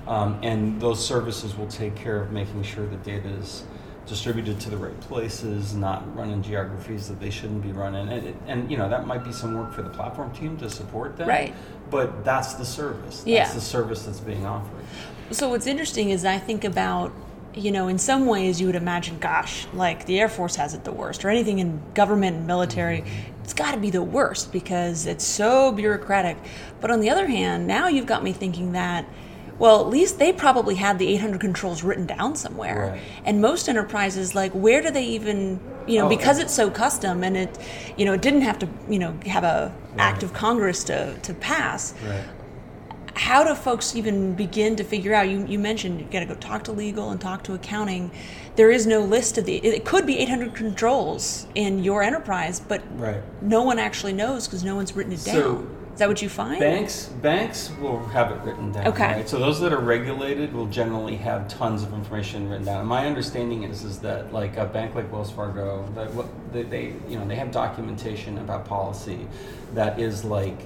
um, 0.09 0.39
and 0.43 0.81
those 0.81 1.05
services 1.05 1.57
will 1.57 1.69
take 1.69 1.95
care 1.95 2.21
of 2.21 2.33
making 2.33 2.63
sure 2.65 2.87
the 2.87 2.97
data 2.97 3.29
is 3.29 3.63
distributed 4.05 4.59
to 4.59 4.69
the 4.69 4.77
right 4.77 5.01
places, 5.03 5.75
not 5.75 6.03
run 6.17 6.31
in 6.31 6.43
geographies 6.43 7.07
that 7.07 7.21
they 7.21 7.31
shouldn't 7.31 7.63
be 7.63 7.71
running. 7.71 8.09
And, 8.09 8.27
it- 8.27 8.37
and 8.49 8.69
you 8.69 8.77
know 8.77 8.89
that 8.89 9.07
might 9.07 9.23
be 9.23 9.33
some 9.33 9.57
work 9.57 9.73
for 9.73 9.83
the 9.83 9.91
platform 9.91 10.33
team 10.35 10.57
to 10.57 10.69
support 10.69 11.17
that. 11.19 11.29
Right. 11.29 11.55
But 11.89 12.25
that's 12.25 12.55
the 12.55 12.65
service. 12.65 13.19
That's 13.19 13.27
Yeah. 13.29 13.53
the 13.53 13.61
service 13.61 14.03
that's 14.07 14.19
being 14.19 14.45
offered. 14.45 14.85
So 15.31 15.49
what's 15.51 15.69
interesting 15.69 16.11
is 16.11 16.25
I 16.25 16.39
think 16.39 16.65
about, 16.65 17.13
you 17.55 17.71
know, 17.71 17.89
in 17.89 17.99
some 17.99 18.27
ways 18.27 18.61
you 18.61 18.67
would 18.67 18.77
imagine, 18.77 19.19
gosh, 19.19 19.67
like 19.75 20.07
the 20.07 20.19
Air 20.19 20.29
Force 20.29 20.57
has 20.57 20.75
it 20.75 20.85
the 20.85 20.93
worst, 20.93 21.25
or 21.25 21.31
anything 21.31 21.59
in 21.59 21.81
government 21.95 22.37
and 22.37 22.47
military, 22.47 22.99
mm-hmm. 22.99 23.43
it's 23.45 23.53
got 23.53 23.73
to 23.73 23.81
be 23.81 23.91
the 23.91 24.03
worst 24.03 24.53
because 24.53 25.07
it's 25.07 25.25
so 25.25 25.73
bureaucratic. 25.73 26.37
But 26.81 26.91
on 26.91 27.01
the 27.01 27.11
other 27.11 27.27
hand, 27.27 27.67
now 27.67 27.89
you've 27.89 28.07
got 28.07 28.23
me 28.23 28.33
thinking 28.33 28.73
that. 28.73 29.07
Well, 29.59 29.81
at 29.81 29.89
least 29.89 30.19
they 30.19 30.33
probably 30.33 30.75
had 30.75 30.99
the 30.99 31.07
800 31.09 31.41
controls 31.41 31.85
written 31.85 32.07
down 32.07 32.35
somewhere. 32.35 32.93
Right. 32.93 33.01
And 33.25 33.41
most 33.41 33.69
enterprises, 33.69 34.35
like, 34.35 34.51
where 34.53 34.83
do 34.83 34.91
they 34.91 35.05
even, 35.05 35.61
you 35.87 35.99
know, 35.99 36.07
Oh, 36.07 36.09
because 36.09 36.39
and- 36.39 36.47
it's 36.47 36.55
so 36.55 36.69
custom 36.69 37.23
and 37.23 37.37
it, 37.37 37.59
you 37.97 38.05
know, 38.05 38.15
it 38.15 38.23
didn't 38.23 38.41
have 38.41 38.59
to, 38.61 38.69
you 38.89 38.99
know, 38.99 39.15
have 39.27 39.45
a 39.45 39.73
act 39.99 40.23
of 40.25 40.33
Congress 40.33 40.83
to, 40.85 41.15
to 41.23 41.35
pass 41.35 41.95
Right. 42.05 42.25
How 43.15 43.45
do 43.45 43.55
folks 43.55 43.95
even 43.95 44.35
begin 44.35 44.77
to 44.77 44.85
figure 44.85 45.15
out 45.15 45.29
you, 45.29 45.45
you 45.47 45.59
mentioned 45.59 46.01
you 46.01 46.07
got 46.07 46.21
to 46.21 46.27
go 46.27 46.35
talk 46.35 46.65
to 46.65 46.73
legal 46.73 47.11
and 47.11 47.21
talk 47.21 47.43
to 47.45 47.55
accounting 47.55 48.11
there 48.57 48.71
is 48.71 48.87
no 48.87 49.01
list 49.01 49.39
of 49.39 49.45
the 49.45 49.57
it 49.57 49.85
could 49.85 50.07
be 50.07 50.19
800 50.19 50.55
controls 50.55 51.47
in 51.55 51.83
your 51.85 52.03
enterprise 52.03 52.61
but 52.61 52.83
Right. 52.97 53.23
no 53.43 53.63
one 53.63 53.79
actually 53.79 54.13
knows 54.13 54.47
because 54.47 54.65
no 54.65 54.75
one's 54.77 54.95
written 54.97 55.13
it 55.13 55.25
down. 55.25 55.35
So 55.35 55.55
down 55.55 55.77
Is 55.93 55.99
that 55.99 56.09
what 56.09 56.23
you 56.23 56.29
find? 56.31 56.59
Banks 56.59 57.07
banks 57.21 57.71
will 57.81 58.03
have 58.07 58.31
it 58.31 58.41
written 58.45 58.73
down. 58.73 58.87
Okay. 58.89 59.13
Right? 59.13 59.29
So 59.29 59.39
those 59.39 59.61
that 59.61 59.73
are 59.75 59.81
regulated 59.81 60.53
will 60.55 60.67
generally 60.67 61.17
have 61.17 61.49
tons 61.49 61.83
of 61.83 61.93
information 61.93 62.49
written 62.49 62.65
down. 62.65 62.81
And 62.81 62.89
my 62.89 63.07
understanding 63.07 63.65
is 63.65 63.85
is 63.85 63.99
that 64.01 64.33
like 64.33 64.57
a 64.57 64.65
bank 64.67 64.95
like 64.95 65.13
Wells 65.13 65.31
Fargo, 65.31 65.87
that 65.95 66.13
what 66.15 66.27
they, 66.53 66.63
they 66.63 66.95
you 67.09 67.19
know 67.19 67.27
they 67.27 67.37
have 67.37 67.51
documentation 67.51 68.39
about 68.39 68.65
policy 68.65 69.27
that 69.75 69.99
is 70.01 70.25
like 70.25 70.59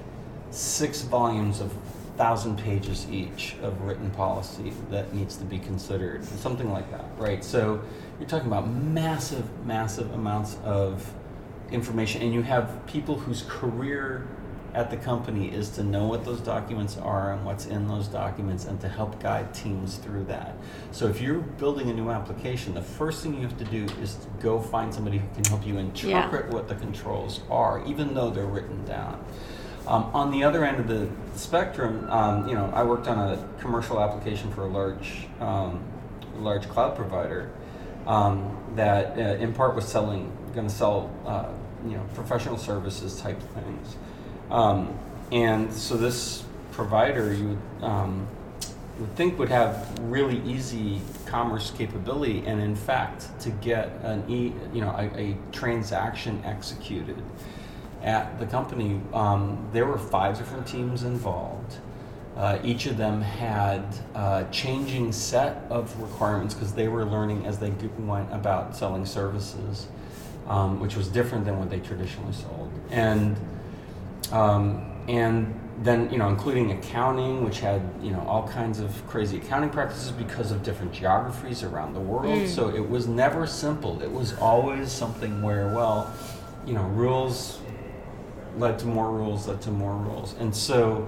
six 0.51 1.01
volumes 1.01 1.59
of 1.59 1.73
thousand 2.17 2.57
pages 2.57 3.07
each 3.11 3.55
of 3.61 3.79
written 3.81 4.09
policy 4.11 4.73
that 4.89 5.13
needs 5.13 5.37
to 5.37 5.45
be 5.45 5.59
considered, 5.59 6.25
something 6.25 6.71
like 6.71 6.89
that, 6.91 7.05
right? 7.17 7.43
So 7.43 7.81
you're 8.19 8.27
talking 8.27 8.47
about 8.47 8.67
massive, 8.67 9.65
massive 9.65 10.11
amounts 10.13 10.57
of 10.63 11.09
information, 11.71 12.23
and 12.23 12.33
you 12.33 12.41
have 12.41 12.85
people 12.87 13.17
whose 13.17 13.43
career 13.43 14.27
at 14.73 14.91
the 14.91 14.97
company 14.97 15.47
is 15.47 15.69
to 15.69 15.83
know 15.83 16.07
what 16.07 16.23
those 16.25 16.39
documents 16.39 16.97
are 16.97 17.33
and 17.33 17.45
what's 17.45 17.65
in 17.65 17.87
those 17.87 18.07
documents 18.07 18.65
and 18.65 18.79
to 18.81 18.87
help 18.87 19.19
guide 19.19 19.51
teams 19.53 19.97
through 19.97 20.23
that. 20.25 20.55
So 20.91 21.07
if 21.07 21.21
you're 21.21 21.39
building 21.39 21.89
a 21.89 21.93
new 21.93 22.09
application, 22.09 22.73
the 22.73 22.81
first 22.81 23.23
thing 23.23 23.33
you 23.33 23.41
have 23.41 23.57
to 23.57 23.65
do 23.65 23.85
is 24.01 24.15
to 24.15 24.27
go 24.39 24.59
find 24.59 24.93
somebody 24.93 25.17
who 25.17 25.27
can 25.33 25.45
help 25.45 25.65
you 25.65 25.77
interpret 25.77 26.49
what 26.49 26.67
the 26.67 26.75
controls 26.75 27.41
are, 27.49 27.83
even 27.85 28.13
though 28.13 28.29
they're 28.29 28.45
written 28.45 28.83
down. 28.85 29.23
Um, 29.87 30.11
on 30.13 30.31
the 30.31 30.43
other 30.43 30.65
end 30.65 30.81
of 30.81 30.87
the 30.89 31.07
spectrum, 31.39 32.09
um, 32.09 32.47
you 32.49 32.55
know, 32.55 32.69
I 32.73 32.83
worked 32.83 33.07
on 33.07 33.17
a 33.17 33.47
commercial 33.61 34.01
application 34.01 34.51
for 34.51 34.63
a 34.63 34.67
large, 34.67 35.27
um, 35.39 35.81
large 36.39 36.67
cloud 36.67 36.97
provider 36.97 37.49
um, 38.05 38.57
that, 38.75 39.17
uh, 39.17 39.41
in 39.41 39.53
part, 39.53 39.75
was 39.75 39.87
selling, 39.87 40.29
going 40.53 40.67
to 40.67 40.73
sell, 40.73 41.09
uh, 41.25 41.47
you 41.85 41.95
know, 41.95 42.03
professional 42.15 42.57
services 42.57 43.21
type 43.21 43.41
things. 43.53 43.95
Um, 44.51 44.93
and 45.31 45.71
so 45.71 45.95
this 45.95 46.43
provider, 46.73 47.33
you 47.33 47.47
would, 47.47 47.83
um, 47.83 48.27
would 48.99 49.15
think 49.15 49.39
would 49.39 49.49
have 49.49 49.97
really 50.01 50.41
easy 50.41 50.99
commerce 51.25 51.71
capability, 51.77 52.45
and 52.45 52.59
in 52.59 52.75
fact, 52.75 53.39
to 53.39 53.51
get 53.51 53.89
an 54.03 54.25
e, 54.27 54.51
you 54.73 54.81
know, 54.81 54.89
a, 54.89 55.05
a 55.17 55.37
transaction 55.53 56.41
executed 56.43 57.15
at 58.03 58.39
the 58.39 58.45
company, 58.45 59.01
um, 59.13 59.67
there 59.73 59.85
were 59.85 59.97
five 59.97 60.37
different 60.37 60.67
teams 60.67 61.03
involved. 61.03 61.77
Uh, 62.35 62.59
each 62.63 62.85
of 62.85 62.97
them 62.97 63.21
had 63.21 63.83
a 64.13 64.45
changing 64.51 65.11
set 65.11 65.63
of 65.71 65.99
requirements 65.99 66.53
because 66.53 66.71
they 66.73 66.87
were 66.87 67.03
learning 67.05 67.45
as 67.47 67.57
they 67.57 67.71
went 67.97 68.31
about 68.31 68.75
selling 68.75 69.05
services, 69.05 69.87
um, 70.47 70.79
which 70.79 70.95
was 70.95 71.07
different 71.07 71.45
than 71.45 71.57
what 71.57 71.69
they 71.69 71.79
traditionally 71.79 72.33
sold. 72.33 72.71
And 72.91 73.35
um, 74.31 74.91
and 75.07 75.59
then 75.83 76.11
you 76.11 76.17
know 76.17 76.27
including 76.27 76.71
accounting 76.71 77.43
which 77.45 77.59
had 77.59 77.81
you 78.01 78.09
know 78.11 78.19
all 78.27 78.47
kinds 78.47 78.79
of 78.79 78.91
crazy 79.07 79.37
accounting 79.37 79.69
practices 79.69 80.11
because 80.11 80.51
of 80.51 80.63
different 80.63 80.91
geographies 80.91 81.61
around 81.63 81.93
the 81.93 81.99
world 81.99 82.25
Mm. 82.25 82.47
so 82.47 82.69
it 82.69 82.89
was 82.89 83.07
never 83.07 83.45
simple 83.45 84.01
it 84.01 84.11
was 84.11 84.35
always 84.39 84.91
something 84.91 85.39
where 85.43 85.67
well 85.69 86.11
you 86.65 86.73
know 86.73 86.81
rules 86.81 87.59
led 88.59 88.79
to 88.79 88.85
more 88.85 89.11
rules 89.11 89.47
led 89.47 89.61
to 89.61 89.71
more 89.71 89.95
rules 89.95 90.35
and 90.39 90.55
so 90.55 91.07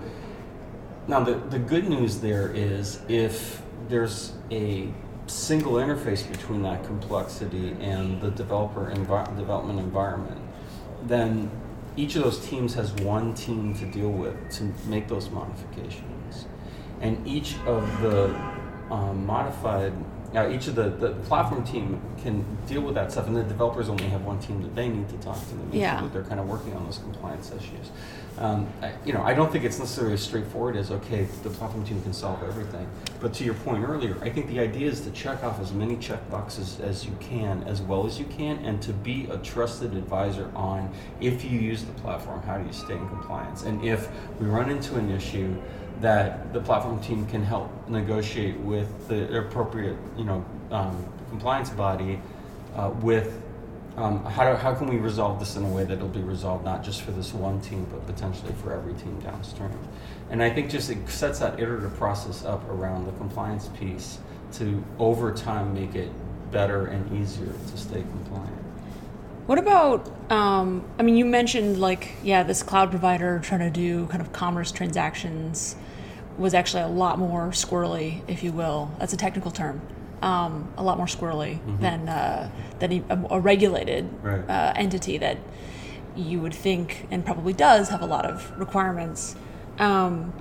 now 1.07 1.23
the, 1.23 1.35
the 1.49 1.59
good 1.59 1.87
news 1.87 2.19
there 2.19 2.51
is 2.51 2.99
if 3.07 3.61
there's 3.87 4.33
a 4.51 4.87
single 5.27 5.73
interface 5.73 6.29
between 6.29 6.61
that 6.61 6.83
complexity 6.83 7.75
and 7.79 8.19
the 8.21 8.31
developer 8.31 8.91
envi- 8.93 9.37
development 9.37 9.79
environment 9.79 10.41
then 11.03 11.49
each 11.99 12.15
of 12.15 12.23
those 12.23 12.39
teams 12.47 12.73
has 12.73 12.93
one 12.93 13.33
team 13.33 13.75
to 13.75 13.85
deal 13.85 14.09
with 14.09 14.49
to 14.51 14.63
make 14.87 15.07
those 15.07 15.29
modifications. 15.29 16.45
And 17.01 17.25
each 17.27 17.55
of 17.65 18.01
the 18.01 18.33
um, 18.89 19.25
modified, 19.25 19.93
uh, 20.35 20.49
each 20.49 20.67
of 20.67 20.75
the, 20.75 20.89
the 20.89 21.09
platform 21.25 21.63
team 21.65 21.99
can 22.21 22.45
deal 22.67 22.81
with 22.81 22.95
that 22.95 23.11
stuff, 23.11 23.27
and 23.27 23.35
the 23.35 23.43
developers 23.43 23.89
only 23.89 24.05
have 24.05 24.23
one 24.23 24.39
team 24.39 24.61
that 24.61 24.75
they 24.75 24.87
need 24.87 25.09
to 25.09 25.17
talk 25.17 25.37
to. 25.49 25.55
Make 25.55 25.73
Yeah. 25.81 25.99
sure 25.99 26.07
that 26.07 26.13
they're 26.13 26.23
kind 26.23 26.39
of 26.39 26.47
working 26.47 26.73
on 26.75 26.85
those 26.85 26.99
compliance 26.99 27.51
issues. 27.51 27.89
Um, 28.37 28.67
I, 28.81 28.93
you 29.05 29.11
know, 29.11 29.21
I 29.23 29.33
don't 29.33 29.51
think 29.51 29.65
it's 29.65 29.79
necessarily 29.79 30.13
as 30.13 30.21
straightforward 30.21 30.77
as 30.77 30.91
okay, 30.91 31.27
the 31.43 31.49
platform 31.49 31.83
team 31.85 32.01
can 32.03 32.13
solve 32.13 32.41
everything. 32.43 32.87
But 33.19 33.33
to 33.33 33.43
your 33.43 33.55
point 33.55 33.83
earlier, 33.83 34.17
I 34.21 34.29
think 34.29 34.47
the 34.47 34.59
idea 34.59 34.87
is 34.89 35.01
to 35.01 35.11
check 35.11 35.43
off 35.43 35.59
as 35.59 35.73
many 35.73 35.97
check 35.97 36.29
boxes 36.29 36.79
as 36.79 37.05
you 37.05 37.11
can, 37.19 37.63
as 37.63 37.81
well 37.81 38.05
as 38.05 38.17
you 38.19 38.25
can, 38.25 38.57
and 38.63 38.81
to 38.83 38.93
be 38.93 39.27
a 39.31 39.37
trusted 39.39 39.93
advisor 39.95 40.49
on 40.55 40.89
if 41.19 41.43
you 41.43 41.59
use 41.59 41.83
the 41.83 41.91
platform, 41.93 42.41
how 42.43 42.57
do 42.57 42.65
you 42.65 42.71
stay 42.73 42.93
in 42.93 43.07
compliance, 43.09 43.63
and 43.63 43.83
if 43.83 44.07
we 44.39 44.47
run 44.47 44.69
into 44.69 44.95
an 44.95 45.09
issue 45.11 45.53
that 46.01 46.53
the 46.53 46.59
platform 46.61 47.01
team 47.01 47.25
can 47.27 47.43
help 47.43 47.71
negotiate 47.89 48.57
with 48.59 49.07
the 49.07 49.37
appropriate, 49.37 49.97
you 50.17 50.23
know, 50.23 50.45
um, 50.71 51.05
compliance 51.29 51.69
body 51.69 52.19
uh, 52.75 52.91
with 53.01 53.41
um, 53.97 54.23
how, 54.23 54.49
do, 54.49 54.55
how 54.55 54.73
can 54.73 54.87
we 54.87 54.95
resolve 54.97 55.39
this 55.39 55.57
in 55.57 55.65
a 55.65 55.67
way 55.67 55.83
that 55.83 55.93
it'll 55.93 56.07
be 56.07 56.21
resolved 56.21 56.63
not 56.63 56.83
just 56.83 57.01
for 57.01 57.11
this 57.11 57.33
one 57.33 57.59
team, 57.59 57.85
but 57.91 58.05
potentially 58.07 58.53
for 58.63 58.73
every 58.73 58.93
team 58.93 59.19
downstream? 59.19 59.77
And 60.29 60.41
I 60.41 60.49
think 60.49 60.69
just 60.69 60.89
it 60.89 61.09
sets 61.09 61.39
that 61.39 61.59
iterative 61.59 61.95
process 61.97 62.45
up 62.45 62.63
around 62.69 63.05
the 63.05 63.11
compliance 63.13 63.67
piece 63.79 64.19
to 64.53 64.83
over 64.99 65.33
time 65.33 65.73
make 65.73 65.95
it 65.95 66.09
better 66.51 66.85
and 66.85 67.21
easier 67.21 67.51
to 67.71 67.77
stay 67.77 68.01
compliant. 68.01 68.55
What 69.47 69.57
about, 69.57 70.09
um, 70.31 70.85
I 70.97 71.03
mean, 71.03 71.17
you 71.17 71.25
mentioned 71.25 71.81
like, 71.81 72.11
yeah, 72.23 72.43
this 72.43 72.63
cloud 72.63 72.91
provider 72.91 73.39
trying 73.39 73.61
to 73.61 73.71
do 73.71 74.05
kind 74.07 74.21
of 74.21 74.31
commerce 74.31 74.71
transactions 74.71 75.75
was 76.39 76.53
actually 76.53 76.83
a 76.83 76.87
lot 76.87 77.19
more 77.19 77.49
squirrely, 77.49 78.21
if 78.27 78.43
you 78.43 78.51
will. 78.51 78.91
That's 78.99 79.13
a 79.13 79.17
technical 79.17 79.51
term. 79.51 79.81
Um, 80.21 80.73
a 80.77 80.83
lot 80.83 80.97
more 80.97 81.05
squirrely 81.07 81.59
than 81.79 82.09
uh, 82.09 82.49
than 82.79 83.05
a, 83.09 83.25
a 83.35 83.39
regulated 83.39 84.09
Right. 84.21 84.49
uh, 84.49 84.73
entity 84.75 85.17
that 85.17 85.37
you 86.15 86.41
would 86.41 86.53
think 86.53 87.07
and 87.09 87.23
probably 87.25 87.53
does 87.53 87.87
have 87.89 88.01
a 88.01 88.05
lot 88.05 88.25
of 88.25 88.51
requirements. 88.59 89.35
Um, 89.77 90.33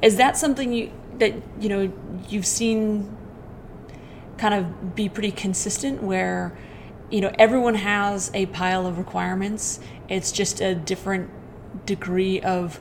is 0.00 0.16
that 0.16 0.36
something 0.38 0.72
you 0.72 0.90
that 1.18 1.34
you 1.60 1.68
know 1.68 1.92
you've 2.30 2.46
seen 2.46 3.14
kind 4.38 4.54
of 4.54 4.94
be 4.94 5.08
pretty 5.10 5.30
consistent 5.30 6.02
where 6.02 6.56
you 7.10 7.20
know 7.20 7.30
everyone 7.38 7.74
has 7.74 8.30
a 8.32 8.46
pile 8.46 8.86
of 8.86 8.96
requirements 8.98 9.78
it's 10.08 10.32
just 10.32 10.60
a 10.60 10.74
different 10.74 11.30
degree 11.86 12.40
of 12.40 12.80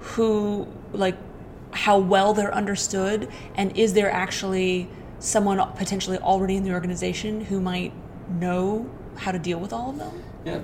who 0.00 0.66
like 0.92 1.16
how 1.74 1.98
well 1.98 2.32
they're 2.32 2.54
understood 2.54 3.28
and 3.56 3.76
is 3.76 3.92
there 3.94 4.10
actually 4.10 4.88
someone 5.18 5.58
potentially 5.72 6.18
already 6.18 6.56
in 6.56 6.64
the 6.64 6.72
organization 6.72 7.44
who 7.44 7.60
might 7.60 7.92
know 8.28 8.88
how 9.16 9.30
to 9.32 9.38
deal 9.38 9.58
with 9.58 9.72
all 9.72 9.90
of 9.90 9.98
them 9.98 10.22
Yeah. 10.44 10.60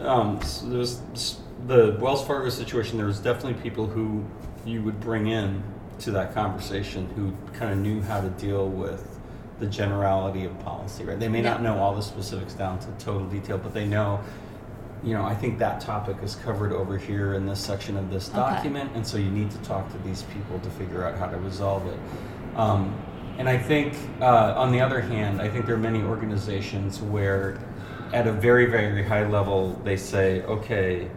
Um, 0.00 0.42
so 0.42 0.66
there's 0.66 1.00
the 1.66 1.96
Wells 2.00 2.24
Fargo 2.26 2.50
situation. 2.50 2.96
There 2.96 3.06
was 3.06 3.18
definitely 3.18 3.60
people 3.62 3.86
who 3.86 4.24
you 4.64 4.82
would 4.82 5.00
bring 5.00 5.28
in 5.28 5.62
to 6.00 6.10
that 6.12 6.34
conversation 6.34 7.08
who 7.16 7.32
kind 7.58 7.72
of 7.72 7.78
knew 7.78 8.02
how 8.02 8.20
to 8.20 8.28
deal 8.28 8.68
with 8.68 9.18
the 9.58 9.66
generality 9.66 10.44
of 10.44 10.58
policy. 10.60 11.04
Right? 11.04 11.18
They 11.18 11.28
may 11.28 11.40
not 11.40 11.62
know 11.62 11.78
all 11.78 11.94
the 11.94 12.02
specifics 12.02 12.52
down 12.54 12.78
to 12.80 12.88
total 12.98 13.26
detail, 13.26 13.58
but 13.58 13.72
they 13.72 13.86
know. 13.86 14.20
You 15.04 15.14
know, 15.14 15.24
I 15.24 15.34
think 15.34 15.58
that 15.58 15.80
topic 15.80 16.16
is 16.22 16.34
covered 16.36 16.72
over 16.72 16.98
here 16.98 17.34
in 17.34 17.46
this 17.46 17.60
section 17.60 17.96
of 17.96 18.10
this 18.10 18.28
Okay. 18.28 18.38
document, 18.38 18.90
and 18.94 19.06
so 19.06 19.18
you 19.18 19.30
need 19.30 19.50
to 19.50 19.58
talk 19.58 19.90
to 19.92 19.98
these 19.98 20.22
people 20.34 20.58
to 20.60 20.70
figure 20.70 21.04
out 21.04 21.16
how 21.16 21.26
to 21.26 21.36
resolve 21.38 21.86
it. 21.86 21.98
Um, 22.56 22.94
and 23.38 23.48
I 23.48 23.58
think, 23.58 23.94
uh, 24.20 24.54
on 24.56 24.72
the 24.72 24.80
other 24.80 25.00
hand, 25.00 25.40
I 25.42 25.48
think 25.48 25.66
there 25.66 25.74
are 25.74 25.78
many 25.78 26.02
organizations 26.02 27.00
where, 27.02 27.58
at 28.12 28.26
a 28.26 28.32
very, 28.32 28.66
very 28.66 29.02
high 29.04 29.26
level, 29.28 29.78
they 29.84 29.96
say, 29.96 30.42
okay, 30.42 31.08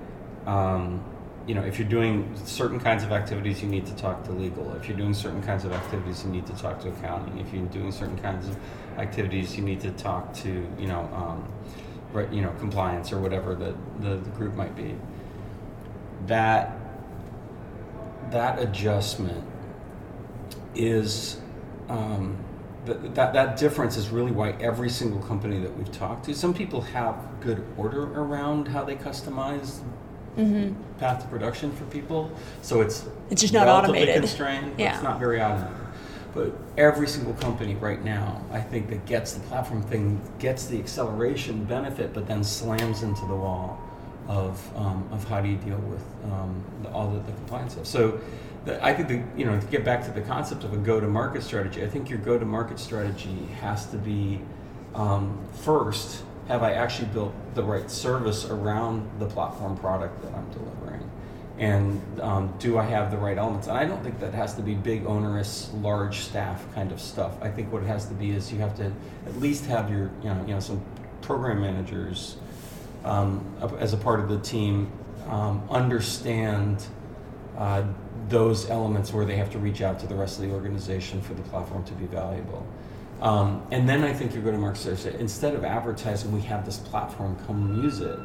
um, 0.46 1.04
you 1.48 1.56
know, 1.56 1.64
if 1.64 1.80
you're 1.80 1.88
doing 1.88 2.32
certain 2.46 2.80
kinds 2.80 3.04
of 3.04 3.12
activities, 3.12 3.64
you 3.64 3.70
need 3.70 3.86
to 3.86 3.96
talk 3.96 4.24
to 4.26 4.32
legal. 4.32 4.72
If 4.74 4.88
you're 4.88 4.98
doing 4.98 5.14
certain 5.16 5.42
kinds 5.42 5.66
of 5.66 5.72
activities, 5.72 6.24
you 6.24 6.30
need 6.30 6.46
to 6.46 6.54
talk 6.54 6.80
to 6.82 6.90
accounting. 6.90 7.40
If 7.40 7.52
you're 7.54 7.66
doing 7.68 7.92
certain 7.92 8.18
kinds 8.20 8.48
of 8.50 8.58
activities, 9.00 9.56
you 9.58 9.64
need 9.64 9.80
to 9.82 9.92
talk 9.92 10.32
to, 10.44 10.50
you 10.78 10.88
know, 10.88 11.10
um, 11.16 11.48
you 12.32 12.42
know, 12.42 12.52
compliance 12.60 13.12
or 13.12 13.20
whatever 13.20 13.56
the, 13.56 13.76
the, 14.00 14.16
the 14.18 14.30
group 14.32 14.56
might 14.56 14.76
be. 14.76 14.96
That 16.28 16.76
that 18.32 18.60
adjustment 18.60 19.44
is 20.76 21.40
um, 21.90 22.38
that, 22.86 23.16
that 23.16 23.34
that 23.34 23.58
difference 23.58 23.98
is 23.98 24.10
really 24.10 24.32
why 24.32 24.52
every 24.60 24.90
single 24.90 25.20
company 25.22 25.60
that 25.60 25.76
we've 25.78 25.92
talked 25.92 26.26
to 26.26 26.36
some 26.36 26.54
people 26.54 26.82
have 26.82 27.16
good 27.42 27.66
order 27.78 28.04
around 28.20 28.68
how 28.68 28.84
they 28.84 28.96
customize 28.96 29.80
path 31.00 31.22
to 31.24 31.28
production 31.28 31.72
for 31.76 31.84
people 31.86 32.32
so 32.62 32.82
it's 32.82 33.06
It's 33.32 33.42
just 33.42 33.54
not 33.54 33.68
automated. 33.68 34.16
constrained 34.16 34.74
Yeah. 34.78 34.94
it's 34.94 35.04
not 35.04 35.20
very 35.20 35.42
automated 35.42 35.76
but 36.34 36.54
every 36.78 37.08
single 37.08 37.34
company 37.34 37.76
right 37.76 38.04
now 38.04 38.44
i 38.52 38.60
think 38.60 38.90
that 38.90 39.06
gets 39.06 39.34
the 39.34 39.40
platform 39.42 39.82
thing 39.84 40.22
gets 40.40 40.66
the 40.66 40.80
acceleration 40.80 41.64
benefit 41.66 42.14
but 42.14 42.28
then 42.28 42.44
slams 42.44 43.04
into 43.04 43.26
the 43.28 43.36
wall 43.36 43.80
of, 44.30 44.78
um, 44.78 45.10
of 45.12 45.28
how 45.28 45.42
do 45.42 45.50
you 45.50 45.58
deal 45.58 45.78
with 45.78 46.06
um, 46.26 46.64
the, 46.84 46.90
all 46.90 47.10
the, 47.10 47.20
the 47.20 47.32
compliance 47.32 47.74
stuff. 47.74 47.88
So 47.88 48.22
the, 48.66 48.84
I 48.86 48.94
think 48.94 49.08
the, 49.08 49.24
you 49.36 49.46
know 49.46 49.60
to 49.60 49.68
get 49.68 49.84
back 49.84 50.06
to 50.06 50.12
the 50.12 50.22
concept 50.22 50.64
of 50.64 50.72
a 50.72 50.78
go-to-market 50.78 51.44
strategy, 51.44 51.84
I 51.84 51.88
think 51.88 52.10
your 52.10 52.20
go-to-market 52.20 52.80
strategy 52.80 53.48
has 53.60 53.88
to 53.88 53.98
be 53.98 54.40
um, 54.94 55.38
first. 55.64 56.24
Have 56.48 56.64
I 56.64 56.74
actually 56.74 57.08
built 57.10 57.34
the 57.56 57.64
right 57.64 57.90
service 57.90 58.46
around 58.46 59.08
the 59.20 59.26
platform 59.26 59.78
product 59.78 60.22
that 60.24 60.34
I'm 60.34 60.50
delivering? 60.52 61.09
And 61.60 62.02
um, 62.22 62.54
do 62.58 62.78
I 62.78 62.84
have 62.86 63.12
the 63.12 63.18
right 63.18 63.38
elements? 63.38 63.68
And 63.68 63.78
I 63.78 63.86
don't 63.86 64.02
think 64.02 64.20
that 64.22 64.34
has 64.34 64.56
to 64.56 64.62
be 64.62 64.76
big, 64.76 65.06
onerous, 65.06 65.70
large 65.76 66.20
staff 66.20 66.64
kind 66.74 66.92
of 66.92 67.02
stuff. 67.02 67.34
I 67.42 67.50
think 67.50 67.72
what 67.72 67.84
it 67.84 67.88
has 67.88 68.08
to 68.08 68.14
be 68.14 68.32
is 68.32 68.52
you 68.52 68.60
have 68.60 68.78
to 68.78 68.86
at 69.26 69.40
least 69.40 69.66
have 69.66 69.92
your, 69.92 70.10
you 70.24 70.30
know, 70.30 70.46
you 70.48 70.54
know 70.54 70.62
some 70.62 70.82
program 71.22 71.60
managers 71.60 72.38
um, 73.04 73.44
as 73.78 73.94
a 73.94 73.98
part 73.98 74.22
of 74.22 74.30
the 74.30 74.40
team 74.40 74.90
um, 75.28 75.62
understand 75.70 76.86
uh, 77.58 77.84
those 78.30 78.70
elements 78.70 79.12
where 79.12 79.26
they 79.26 79.36
have 79.36 79.50
to 79.52 79.60
reach 79.60 79.82
out 79.82 80.00
to 80.00 80.08
the 80.08 80.16
rest 80.16 80.40
of 80.40 80.46
the 80.46 80.52
organization 80.52 81.22
for 81.22 81.34
the 81.34 81.42
platform 81.44 81.84
to 81.84 81.94
be 81.94 82.06
valuable. 82.06 82.66
Um, 83.22 83.66
and 83.72 83.88
then 83.88 84.04
I 84.04 84.14
think 84.14 84.34
you're 84.34 84.44
going 84.44 84.56
to 84.56 84.62
Mark 84.62 84.78
say, 84.78 84.96
instead 85.20 85.56
of 85.56 85.66
advertising, 85.66 86.32
we 86.32 86.42
have 86.42 86.66
this 86.66 86.78
platform, 86.78 87.38
come 87.46 87.84
use 87.84 88.00
it. 88.00 88.18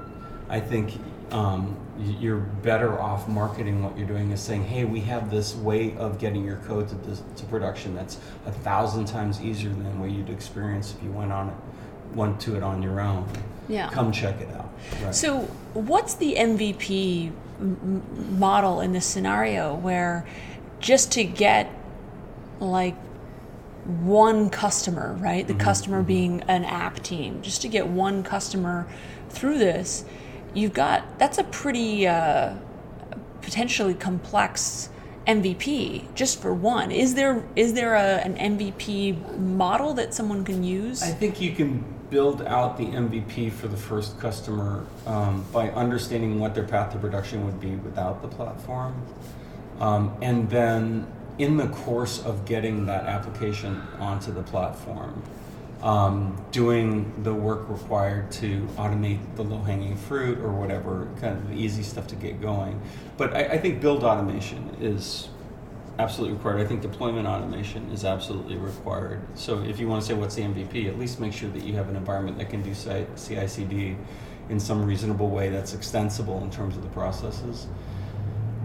I 0.48 0.60
think 0.60 1.00
um, 1.30 1.76
you're 1.98 2.38
better 2.38 3.00
off 3.00 3.28
marketing 3.28 3.82
what 3.82 3.96
you're 3.96 4.06
doing 4.06 4.30
is 4.30 4.40
saying, 4.40 4.64
hey, 4.64 4.84
we 4.84 5.00
have 5.00 5.30
this 5.30 5.54
way 5.56 5.96
of 5.96 6.18
getting 6.18 6.44
your 6.44 6.56
code 6.58 6.88
to, 6.88 6.94
this, 6.96 7.22
to 7.36 7.44
production 7.46 7.94
that's 7.94 8.18
a 8.46 8.52
thousand 8.52 9.06
times 9.06 9.40
easier 9.40 9.70
than 9.70 10.00
what 10.00 10.10
you'd 10.10 10.30
experience 10.30 10.94
if 10.96 11.02
you 11.02 11.10
went 11.10 11.32
on 11.32 11.48
it, 11.48 11.54
went 12.14 12.40
to 12.40 12.56
it 12.56 12.62
on 12.62 12.82
your 12.82 13.00
own. 13.00 13.26
Yeah. 13.68 13.88
Come 13.90 14.12
check 14.12 14.40
it 14.40 14.50
out. 14.54 14.70
Right. 15.02 15.14
So, 15.14 15.40
what's 15.72 16.14
the 16.14 16.34
MVP 16.34 17.32
m- 17.60 18.38
model 18.38 18.80
in 18.80 18.92
this 18.92 19.06
scenario 19.06 19.74
where 19.74 20.26
just 20.80 21.12
to 21.12 21.24
get 21.24 21.70
like 22.60 22.96
one 23.84 24.50
customer, 24.50 25.14
right? 25.20 25.46
The 25.46 25.54
mm-hmm. 25.54 25.62
customer 25.62 25.98
mm-hmm. 25.98 26.06
being 26.06 26.40
an 26.42 26.64
app 26.64 27.02
team, 27.02 27.42
just 27.42 27.62
to 27.62 27.68
get 27.68 27.86
one 27.86 28.22
customer 28.22 28.86
through 29.30 29.58
this, 29.58 30.04
you've 30.54 30.72
got 30.72 31.18
that's 31.18 31.38
a 31.38 31.44
pretty 31.44 32.06
uh, 32.06 32.54
potentially 33.42 33.94
complex 33.94 34.88
MVP 35.26 36.14
just 36.14 36.40
for 36.40 36.52
one. 36.52 36.90
Is 36.90 37.14
there 37.14 37.44
is 37.56 37.74
there 37.74 37.94
a, 37.94 38.20
an 38.24 38.58
MVP 38.58 39.38
model 39.38 39.94
that 39.94 40.14
someone 40.14 40.44
can 40.44 40.62
use? 40.62 41.02
I 41.02 41.10
think 41.10 41.40
you 41.40 41.52
can 41.52 41.84
build 42.10 42.42
out 42.42 42.76
the 42.76 42.84
MVP 42.84 43.50
for 43.52 43.66
the 43.66 43.76
first 43.76 44.18
customer 44.20 44.84
um, 45.06 45.44
by 45.52 45.70
understanding 45.70 46.38
what 46.38 46.54
their 46.54 46.64
path 46.64 46.92
to 46.92 46.98
production 46.98 47.44
would 47.44 47.60
be 47.60 47.74
without 47.76 48.22
the 48.22 48.28
platform, 48.28 48.94
um, 49.80 50.16
and 50.22 50.48
then 50.50 51.06
in 51.38 51.56
the 51.56 51.66
course 51.68 52.22
of 52.22 52.44
getting 52.44 52.86
that 52.86 53.06
application 53.06 53.82
onto 53.98 54.32
the 54.32 54.42
platform, 54.42 55.20
um, 55.84 56.42
doing 56.50 57.12
the 57.24 57.34
work 57.34 57.68
required 57.68 58.32
to 58.32 58.62
automate 58.78 59.20
the 59.36 59.44
low 59.44 59.58
hanging 59.58 59.96
fruit 59.96 60.38
or 60.38 60.50
whatever, 60.50 61.10
kind 61.20 61.36
of 61.36 61.52
easy 61.52 61.82
stuff 61.82 62.06
to 62.06 62.16
get 62.16 62.40
going. 62.40 62.80
But 63.18 63.34
I, 63.34 63.40
I, 63.44 63.58
think 63.58 63.82
build 63.82 64.02
automation 64.02 64.76
is 64.80 65.28
absolutely 65.98 66.36
required. 66.36 66.62
I 66.62 66.64
think 66.64 66.80
deployment 66.80 67.28
automation 67.28 67.90
is 67.90 68.06
absolutely 68.06 68.56
required. 68.56 69.20
So 69.34 69.62
if 69.62 69.78
you 69.78 69.86
want 69.86 70.00
to 70.00 70.08
say 70.08 70.14
what's 70.14 70.34
the 70.34 70.42
MVP, 70.42 70.88
at 70.88 70.98
least 70.98 71.20
make 71.20 71.34
sure 71.34 71.50
that 71.50 71.62
you 71.62 71.74
have 71.74 71.90
an 71.90 71.96
environment 71.96 72.38
that 72.38 72.48
can 72.48 72.62
do 72.62 72.72
CI 72.74 73.46
CD 73.46 73.94
in 74.48 74.58
some 74.58 74.86
reasonable 74.86 75.28
way 75.28 75.50
that's 75.50 75.74
extensible 75.74 76.42
in 76.42 76.50
terms 76.50 76.78
of 76.78 76.82
the 76.82 76.88
processes. 76.88 77.66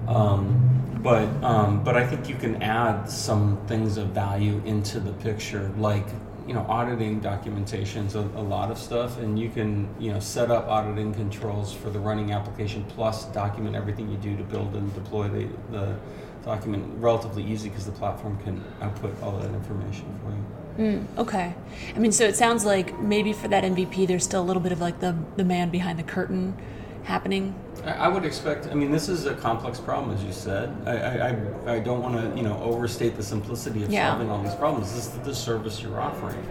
Um, 0.08 1.00
but 1.04 1.28
um, 1.44 1.84
but 1.84 1.98
I 1.98 2.08
think 2.08 2.30
you 2.30 2.36
can 2.36 2.64
add 2.64 3.10
some 3.10 3.58
things 3.68 3.98
of 3.98 4.08
value 4.08 4.62
into 4.66 5.02
the 5.02 5.14
picture, 5.14 5.72
like 5.78 6.08
you 6.50 6.56
know 6.56 6.66
auditing 6.68 7.20
documentation's 7.20 8.16
a, 8.16 8.22
a 8.22 8.42
lot 8.42 8.72
of 8.72 8.80
stuff 8.80 9.20
and 9.20 9.38
you 9.38 9.50
can 9.50 9.88
you 10.00 10.12
know 10.12 10.20
set 10.20 10.50
up 10.50 10.68
auditing 10.68 11.14
controls 11.14 11.72
for 11.72 11.92
the 11.92 12.00
running 12.00 12.32
application 12.32 12.84
plus 12.86 13.26
document 13.26 13.76
everything 13.76 14.10
you 14.10 14.18
do 14.18 14.36
to 14.36 14.42
build 14.42 14.76
and 14.76 14.92
deploy 14.96 15.28
the, 15.28 15.48
the 15.70 15.96
document 16.44 16.84
relatively 16.98 17.44
easy 17.44 17.70
because 17.70 17.86
the 17.86 17.92
platform 17.92 18.36
can 18.44 18.64
output 18.82 19.16
all 19.22 19.38
that 19.38 19.54
information 19.54 20.06
for 20.24 20.32
you. 20.32 20.98
Mm, 20.98 21.18
okay. 21.20 21.54
I 21.96 22.00
mean 22.00 22.12
so 22.12 22.24
it 22.24 22.36
sounds 22.36 22.66
like 22.66 23.00
maybe 23.00 23.32
for 23.32 23.48
that 23.48 23.64
mvp 23.64 24.08
there's 24.08 24.24
still 24.24 24.42
a 24.42 24.48
little 24.50 24.64
bit 24.64 24.72
of 24.72 24.82
like 24.82 25.02
the 25.02 25.16
the 25.36 25.44
man 25.44 25.70
behind 25.70 26.00
the 26.00 26.04
curtain 26.18 26.58
happening 27.04 27.54
I 27.98 28.08
would 28.08 28.26
expect. 28.26 28.68
I 28.68 28.74
mean, 28.74 28.92
this 28.92 29.10
is 29.10 29.26
a 29.26 29.36
complex 29.36 29.80
problem, 29.80 30.16
as 30.16 30.24
you 30.24 30.32
said. 30.32 30.76
I, 30.86 31.30
I, 31.30 31.76
I 31.76 31.80
don't 31.80 32.02
want 32.02 32.16
to, 32.16 32.38
you 32.38 32.44
know, 32.44 32.62
overstate 32.62 33.16
the 33.16 33.24
simplicity 33.24 33.84
of 33.84 33.92
yeah. 33.92 34.12
solving 34.12 34.30
all 34.30 34.42
these 34.42 34.56
problems. 34.56 34.94
This 34.94 35.08
is 35.08 35.20
the 35.20 35.36
service 35.36 35.82
you're 35.82 36.00
offering, 36.00 36.46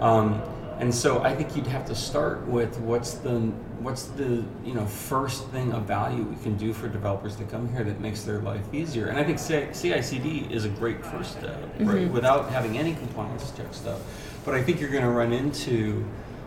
um, 0.00 0.42
and 0.78 0.94
so 0.94 1.22
I 1.22 1.34
think 1.34 1.54
you'd 1.56 1.66
have 1.66 1.84
to 1.86 1.94
start 1.94 2.46
with 2.46 2.78
what's 2.80 3.14
the 3.14 3.38
what's 3.80 4.04
the 4.04 4.44
you 4.64 4.74
know 4.74 4.86
first 4.86 5.48
thing 5.48 5.72
of 5.72 5.82
value 5.84 6.22
we 6.22 6.36
can 6.42 6.56
do 6.56 6.72
for 6.72 6.88
developers 6.88 7.36
to 7.36 7.44
come 7.44 7.72
here 7.72 7.84
that 7.84 8.00
makes 8.00 8.22
their 8.22 8.40
life 8.40 8.62
easier. 8.72 9.06
And 9.06 9.18
I 9.18 9.24
think 9.24 9.38
CI/CD 9.38 10.48
is 10.50 10.64
a 10.64 10.68
great 10.68 11.04
first 11.04 11.32
step, 11.32 11.60
mm-hmm. 11.60 11.88
right? 11.88 12.08
Without 12.10 12.50
having 12.50 12.78
any 12.78 12.94
compliance 12.94 13.52
check 13.56 13.72
stuff, 13.74 14.00
but 14.44 14.54
I 14.54 14.62
think 14.62 14.80
you're 14.80 14.90
going 14.90 15.04
to 15.04 15.10
run 15.10 15.32
into 15.32 16.04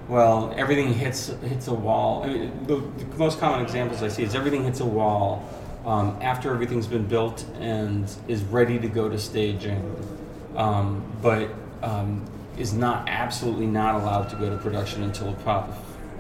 well, 0.08 0.54
everything 0.56 0.94
hits 0.94 1.28
hits 1.28 1.68
a 1.68 1.74
wall. 1.74 2.24
I 2.24 2.28
mean, 2.28 2.64
the, 2.66 2.76
the, 2.76 3.18
most 3.18 3.40
common 3.40 3.62
examples 3.62 4.04
I 4.04 4.08
see 4.08 4.24
is 4.24 4.36
everything 4.36 4.64
hits 4.64 4.80
a 4.80 4.86
wall 4.86 5.48
um, 5.86 6.18
after 6.22 6.54
everything's 6.54 6.88
been 6.88 7.08
built 7.08 7.46
and 7.60 8.12
is 8.28 8.44
ready 8.44 8.78
to 8.78 8.88
go 8.88 9.10
to 9.10 9.18
staging, 9.18 9.96
um, 10.56 11.04
but 11.22 11.50
um, 11.82 12.24
is 12.58 12.74
not 12.74 13.10
absolutely 13.10 13.66
not 13.66 13.96
allowed 13.96 14.30
to 14.30 14.36
go 14.36 14.50
to 14.50 14.58
production 14.58 15.04
until 15.04 15.30
it 15.30 15.48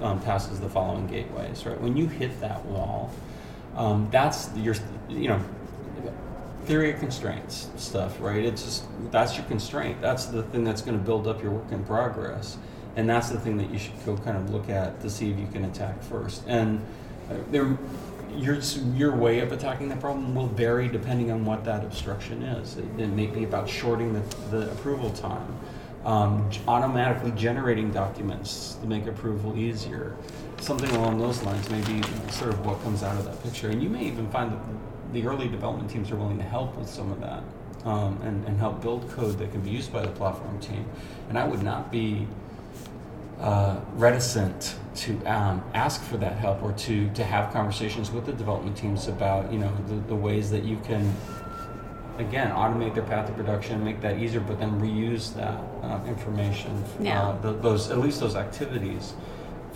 um, 0.01 0.19
passes 0.21 0.59
the 0.59 0.69
following 0.69 1.05
gateways. 1.05 1.65
Right 1.65 1.79
when 1.79 1.95
you 1.95 2.07
hit 2.07 2.41
that 2.41 2.65
wall, 2.65 3.11
um, 3.75 4.07
that's 4.11 4.49
your 4.55 4.75
you 5.09 5.27
know 5.27 5.39
theory 6.63 6.91
of 6.91 6.99
constraints 6.99 7.69
stuff. 7.75 8.19
Right, 8.19 8.43
it's 8.43 8.63
just 8.63 8.85
that's 9.11 9.37
your 9.37 9.45
constraint. 9.45 10.01
That's 10.01 10.25
the 10.25 10.41
thing 10.41 10.63
that's 10.63 10.81
going 10.81 10.97
to 10.97 11.03
build 11.03 11.27
up 11.27 11.43
your 11.43 11.51
work 11.51 11.71
in 11.71 11.83
progress 11.85 12.57
and 12.95 13.09
that's 13.09 13.29
the 13.29 13.39
thing 13.39 13.57
that 13.57 13.69
you 13.71 13.79
should 13.79 14.05
go 14.05 14.17
kind 14.17 14.37
of 14.37 14.49
look 14.49 14.69
at 14.69 15.01
to 15.01 15.09
see 15.09 15.29
if 15.29 15.37
you 15.37 15.47
can 15.47 15.65
attack 15.65 16.01
first. 16.03 16.43
And 16.47 16.79
uh, 17.29 17.35
there, 17.51 17.77
your 18.37 18.59
your 18.93 19.15
way 19.15 19.39
of 19.39 19.51
attacking 19.51 19.89
the 19.89 19.95
problem 19.97 20.35
will 20.35 20.47
vary 20.47 20.87
depending 20.87 21.31
on 21.31 21.45
what 21.45 21.65
that 21.65 21.83
obstruction 21.83 22.43
is. 22.43 22.77
It, 22.77 22.85
it 22.97 23.07
may 23.07 23.27
be 23.27 23.43
about 23.43 23.69
shorting 23.69 24.13
the, 24.13 24.21
the 24.49 24.71
approval 24.71 25.09
time, 25.11 25.57
um, 26.05 26.49
automatically 26.67 27.31
generating 27.31 27.91
documents 27.91 28.77
to 28.81 28.87
make 28.87 29.07
approval 29.07 29.57
easier, 29.57 30.15
something 30.61 30.89
along 30.91 31.19
those 31.19 31.43
lines. 31.43 31.69
Maybe 31.69 32.01
sort 32.31 32.51
of 32.51 32.65
what 32.65 32.81
comes 32.83 33.03
out 33.03 33.17
of 33.17 33.25
that 33.25 33.41
picture, 33.43 33.69
and 33.69 33.83
you 33.83 33.89
may 33.89 34.05
even 34.05 34.29
find 34.31 34.51
that 34.51 34.59
the 35.13 35.25
early 35.27 35.47
development 35.47 35.89
teams 35.89 36.11
are 36.11 36.15
willing 36.15 36.37
to 36.37 36.43
help 36.43 36.75
with 36.77 36.89
some 36.89 37.11
of 37.11 37.19
that. 37.21 37.43
Um, 37.83 38.19
and, 38.23 38.43
and 38.47 38.57
help 38.57 38.81
build 38.81 39.07
code 39.11 39.37
that 39.37 39.51
can 39.51 39.61
be 39.61 39.69
used 39.69 39.93
by 39.93 40.01
the 40.01 40.07
platform 40.07 40.59
team. 40.59 40.87
And 41.29 41.37
I 41.37 41.47
would 41.47 41.61
not 41.61 41.91
be 41.91 42.25
uh, 43.39 43.79
reticent 43.93 44.75
to 44.95 45.17
um, 45.25 45.63
ask 45.73 46.01
for 46.03 46.17
that 46.17 46.37
help 46.37 46.63
or 46.63 46.71
to, 46.73 47.09
to 47.09 47.23
have 47.23 47.51
conversations 47.51 48.11
with 48.11 48.25
the 48.25 48.33
development 48.33 48.77
teams 48.77 49.07
about 49.07 49.51
you 49.51 49.59
know 49.59 49.71
the, 49.87 49.95
the 50.07 50.15
ways 50.15 50.49
that 50.51 50.63
you 50.63 50.77
can 50.85 51.13
again 52.17 52.49
automate 52.51 52.93
their 52.93 53.03
path 53.03 53.27
to 53.27 53.33
production 53.33 53.83
make 53.83 53.99
that 53.99 54.17
easier 54.19 54.39
but 54.39 54.57
then 54.57 54.79
reuse 54.79 55.33
that 55.33 55.59
uh, 55.83 55.99
information 56.07 56.83
yeah. 56.99 57.21
Uh, 57.21 57.41
the, 57.41 57.53
those 57.53 57.91
at 57.91 57.97
least 57.97 58.21
those 58.21 58.37
activities 58.37 59.13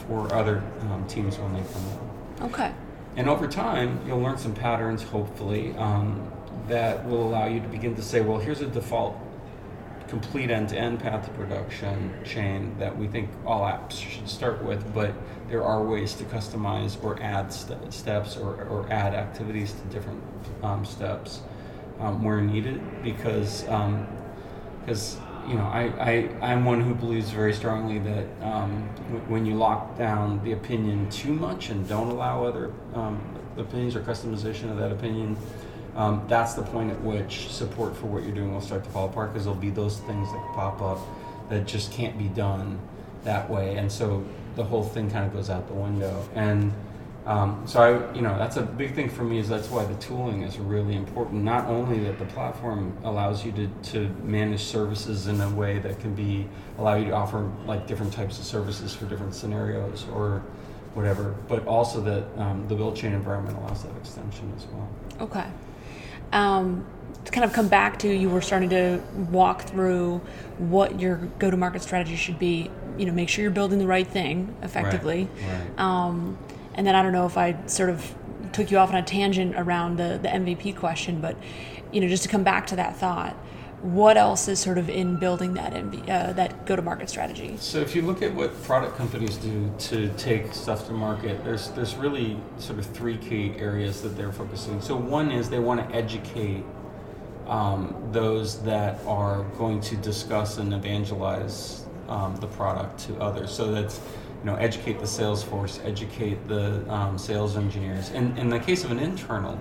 for 0.07 0.33
other 0.33 0.63
um, 0.81 1.05
teams 1.07 1.37
when 1.37 1.53
they 1.53 1.73
come 1.73 1.83
in 2.39 2.45
okay 2.45 2.73
and 3.17 3.27
over 3.27 3.45
time 3.45 3.99
you'll 4.07 4.21
learn 4.21 4.37
some 4.37 4.53
patterns 4.53 5.03
hopefully 5.03 5.75
um, 5.75 6.31
that 6.69 7.05
will 7.05 7.27
allow 7.27 7.45
you 7.45 7.59
to 7.59 7.67
begin 7.67 7.93
to 7.93 8.01
say 8.01 8.21
well 8.21 8.37
here's 8.37 8.61
a 8.61 8.67
default 8.67 9.17
complete 10.09 10.49
end-to-end 10.49 10.99
path 10.99 11.25
to 11.25 11.31
production 11.31 12.11
chain 12.25 12.75
that 12.79 12.97
we 12.97 13.07
think 13.07 13.29
all 13.45 13.61
apps 13.61 13.93
should 13.93 14.27
start 14.27 14.61
with, 14.63 14.93
but 14.93 15.13
there 15.49 15.63
are 15.63 15.83
ways 15.83 16.13
to 16.15 16.23
customize 16.25 17.01
or 17.03 17.21
add 17.21 17.53
st- 17.53 17.93
steps 17.93 18.35
or, 18.35 18.63
or 18.65 18.91
add 18.91 19.13
activities 19.13 19.73
to 19.73 19.81
different 19.93 20.21
um, 20.63 20.83
steps 20.83 21.41
um, 21.99 22.23
where 22.23 22.41
needed 22.41 22.81
because 23.03 23.63
because 24.81 25.17
um, 25.17 25.47
you 25.47 25.55
know 25.55 25.65
I, 25.65 25.83
I 25.99 26.51
I'm 26.51 26.65
one 26.65 26.81
who 26.81 26.95
believes 26.95 27.29
very 27.29 27.53
strongly 27.53 27.99
that 27.99 28.25
um, 28.41 28.89
w- 29.07 29.23
when 29.27 29.45
you 29.45 29.55
lock 29.55 29.97
down 29.97 30.43
the 30.43 30.53
opinion 30.53 31.09
too 31.09 31.33
much 31.33 31.69
and 31.69 31.87
don't 31.87 32.09
allow 32.09 32.45
other 32.45 32.71
um, 32.93 33.19
opinions 33.57 33.95
or 33.95 34.01
customization 34.01 34.71
of 34.71 34.77
that 34.77 34.91
opinion 34.91 35.35
um, 35.99 36.25
that's 36.27 36.53
the 36.53 36.63
point 36.63 36.89
at 36.91 37.01
which 37.01 37.49
support 37.49 37.95
for 37.95 38.07
what 38.07 38.23
you're 38.23 38.33
doing 38.33 38.53
will 38.53 38.61
start 38.61 38.83
to 38.85 38.89
fall 38.89 39.07
apart 39.07 39.31
because 39.31 39.45
there'll 39.45 39.59
be 39.59 39.69
those 39.69 39.99
things 39.99 40.31
that 40.31 40.43
pop 40.55 40.81
up 40.81 40.99
that 41.49 41.67
just 41.67 41.91
can't 41.91 42.17
be 42.17 42.29
done 42.29 42.79
that 43.23 43.49
way, 43.49 43.75
and 43.77 43.91
so 43.91 44.23
the 44.55 44.63
whole 44.63 44.83
thing 44.83 45.11
kind 45.11 45.25
of 45.25 45.33
goes 45.33 45.49
out 45.49 45.67
the 45.67 45.73
window. 45.73 46.27
And 46.35 46.73
Um, 47.25 47.61
so 47.67 47.77
I, 47.81 48.15
you 48.15 48.21
know, 48.21 48.35
that's 48.39 48.57
a 48.57 48.63
big 48.63 48.95
thing 48.95 49.09
for 49.09 49.23
me. 49.23 49.37
Is 49.37 49.47
that's 49.49 49.69
why 49.69 49.85
the 49.85 49.93
tooling 49.95 50.41
is 50.41 50.57
really 50.57 50.95
important. 50.95 51.43
Not 51.43 51.67
only 51.67 51.99
that 52.05 52.17
the 52.17 52.25
platform 52.25 52.97
allows 53.03 53.45
you 53.45 53.51
to, 53.51 53.67
to 53.91 54.09
manage 54.23 54.61
services 54.61 55.27
in 55.27 55.39
a 55.41 55.49
way 55.49 55.77
that 55.79 55.99
can 55.99 56.15
be 56.15 56.47
allow 56.79 56.95
you 56.95 57.05
to 57.05 57.11
offer 57.11 57.39
like 57.67 57.85
different 57.85 58.13
types 58.13 58.39
of 58.39 58.45
services 58.45 58.95
for 58.95 59.05
different 59.05 59.35
scenarios 59.35 60.05
or 60.15 60.41
whatever, 60.95 61.35
but 61.47 61.67
also 61.67 62.01
that 62.01 62.23
um, 62.41 62.65
the 62.67 62.73
build 62.73 62.95
chain 62.95 63.13
environment 63.13 63.55
allows 63.57 63.83
that 63.83 63.95
extension 63.97 64.51
as 64.57 64.65
well. 64.67 64.89
Okay. 65.21 65.45
Um, 66.31 66.85
to 67.25 67.31
kind 67.31 67.43
of 67.43 67.53
come 67.53 67.67
back 67.67 67.99
to 67.99 68.07
you 68.07 68.29
were 68.29 68.41
starting 68.41 68.69
to 68.69 69.01
walk 69.29 69.63
through 69.63 70.19
what 70.57 70.99
your 70.99 71.17
go-to-market 71.37 71.81
strategy 71.81 72.15
should 72.15 72.39
be. 72.39 72.71
You 72.97 73.05
know, 73.05 73.11
make 73.11 73.29
sure 73.29 73.43
you're 73.43 73.51
building 73.51 73.79
the 73.79 73.87
right 73.87 74.07
thing 74.07 74.55
effectively. 74.61 75.29
Right. 75.41 75.53
right. 75.53 75.79
Um, 75.79 76.37
and 76.73 76.87
then 76.87 76.95
I 76.95 77.03
don't 77.03 77.11
know 77.11 77.25
if 77.25 77.37
I 77.37 77.57
sort 77.67 77.89
of 77.89 78.15
took 78.51 78.71
you 78.71 78.77
off 78.77 78.89
on 78.89 78.95
a 78.95 79.03
tangent 79.03 79.55
around 79.55 79.97
the, 79.97 80.19
the 80.21 80.29
MVP 80.29 80.75
question, 80.75 81.21
but 81.21 81.35
you 81.91 82.01
know, 82.01 82.07
just 82.07 82.23
to 82.23 82.29
come 82.29 82.43
back 82.43 82.67
to 82.67 82.75
that 82.77 82.97
thought, 82.97 83.35
what 83.81 84.17
else 84.17 84.47
is 84.47 84.59
sort 84.59 84.77
of 84.77 84.89
in 84.89 85.15
building 85.15 85.53
that 85.53 85.73
uh, 85.73 86.33
that 86.33 86.65
go-to-market 86.65 87.09
strategy? 87.09 87.55
So 87.59 87.79
if 87.79 87.95
you 87.95 88.01
look 88.01 88.21
at 88.21 88.33
what 88.33 88.61
product 88.63 88.97
companies 88.97 89.37
do 89.37 89.71
to 89.79 90.09
take 90.17 90.53
stuff 90.53 90.87
to 90.87 90.93
market, 90.93 91.43
there's 91.43 91.69
there's 91.71 91.95
really 91.95 92.37
sort 92.57 92.79
of 92.79 92.85
three 92.85 93.17
key 93.17 93.53
areas 93.57 94.01
that 94.01 94.17
they're 94.17 94.33
focusing. 94.33 94.81
So 94.81 94.95
one 94.95 95.31
is 95.31 95.49
they 95.49 95.59
want 95.59 95.87
to 95.87 95.95
educate 95.95 96.63
um, 97.47 97.95
those 98.11 98.61
that 98.63 98.99
are 99.05 99.43
going 99.57 99.81
to 99.81 99.95
discuss 99.97 100.57
and 100.57 100.73
evangelize 100.73 101.85
um, 102.07 102.35
the 102.37 102.47
product 102.47 102.99
to 103.07 103.15
others. 103.19 103.51
So 103.51 103.71
that's 103.71 103.99
you 104.39 104.45
know, 104.45 104.55
educate 104.55 104.99
the 104.99 105.07
sales 105.07 105.43
force, 105.43 105.79
educate 105.83 106.47
the 106.47 106.89
um, 106.91 107.17
sales 107.17 107.57
engineers. 107.57 108.11
And 108.11 108.37
in 108.37 108.49
the 108.49 108.59
case 108.59 108.83
of 108.83 108.91
an 108.91 108.99
internal 108.99 109.59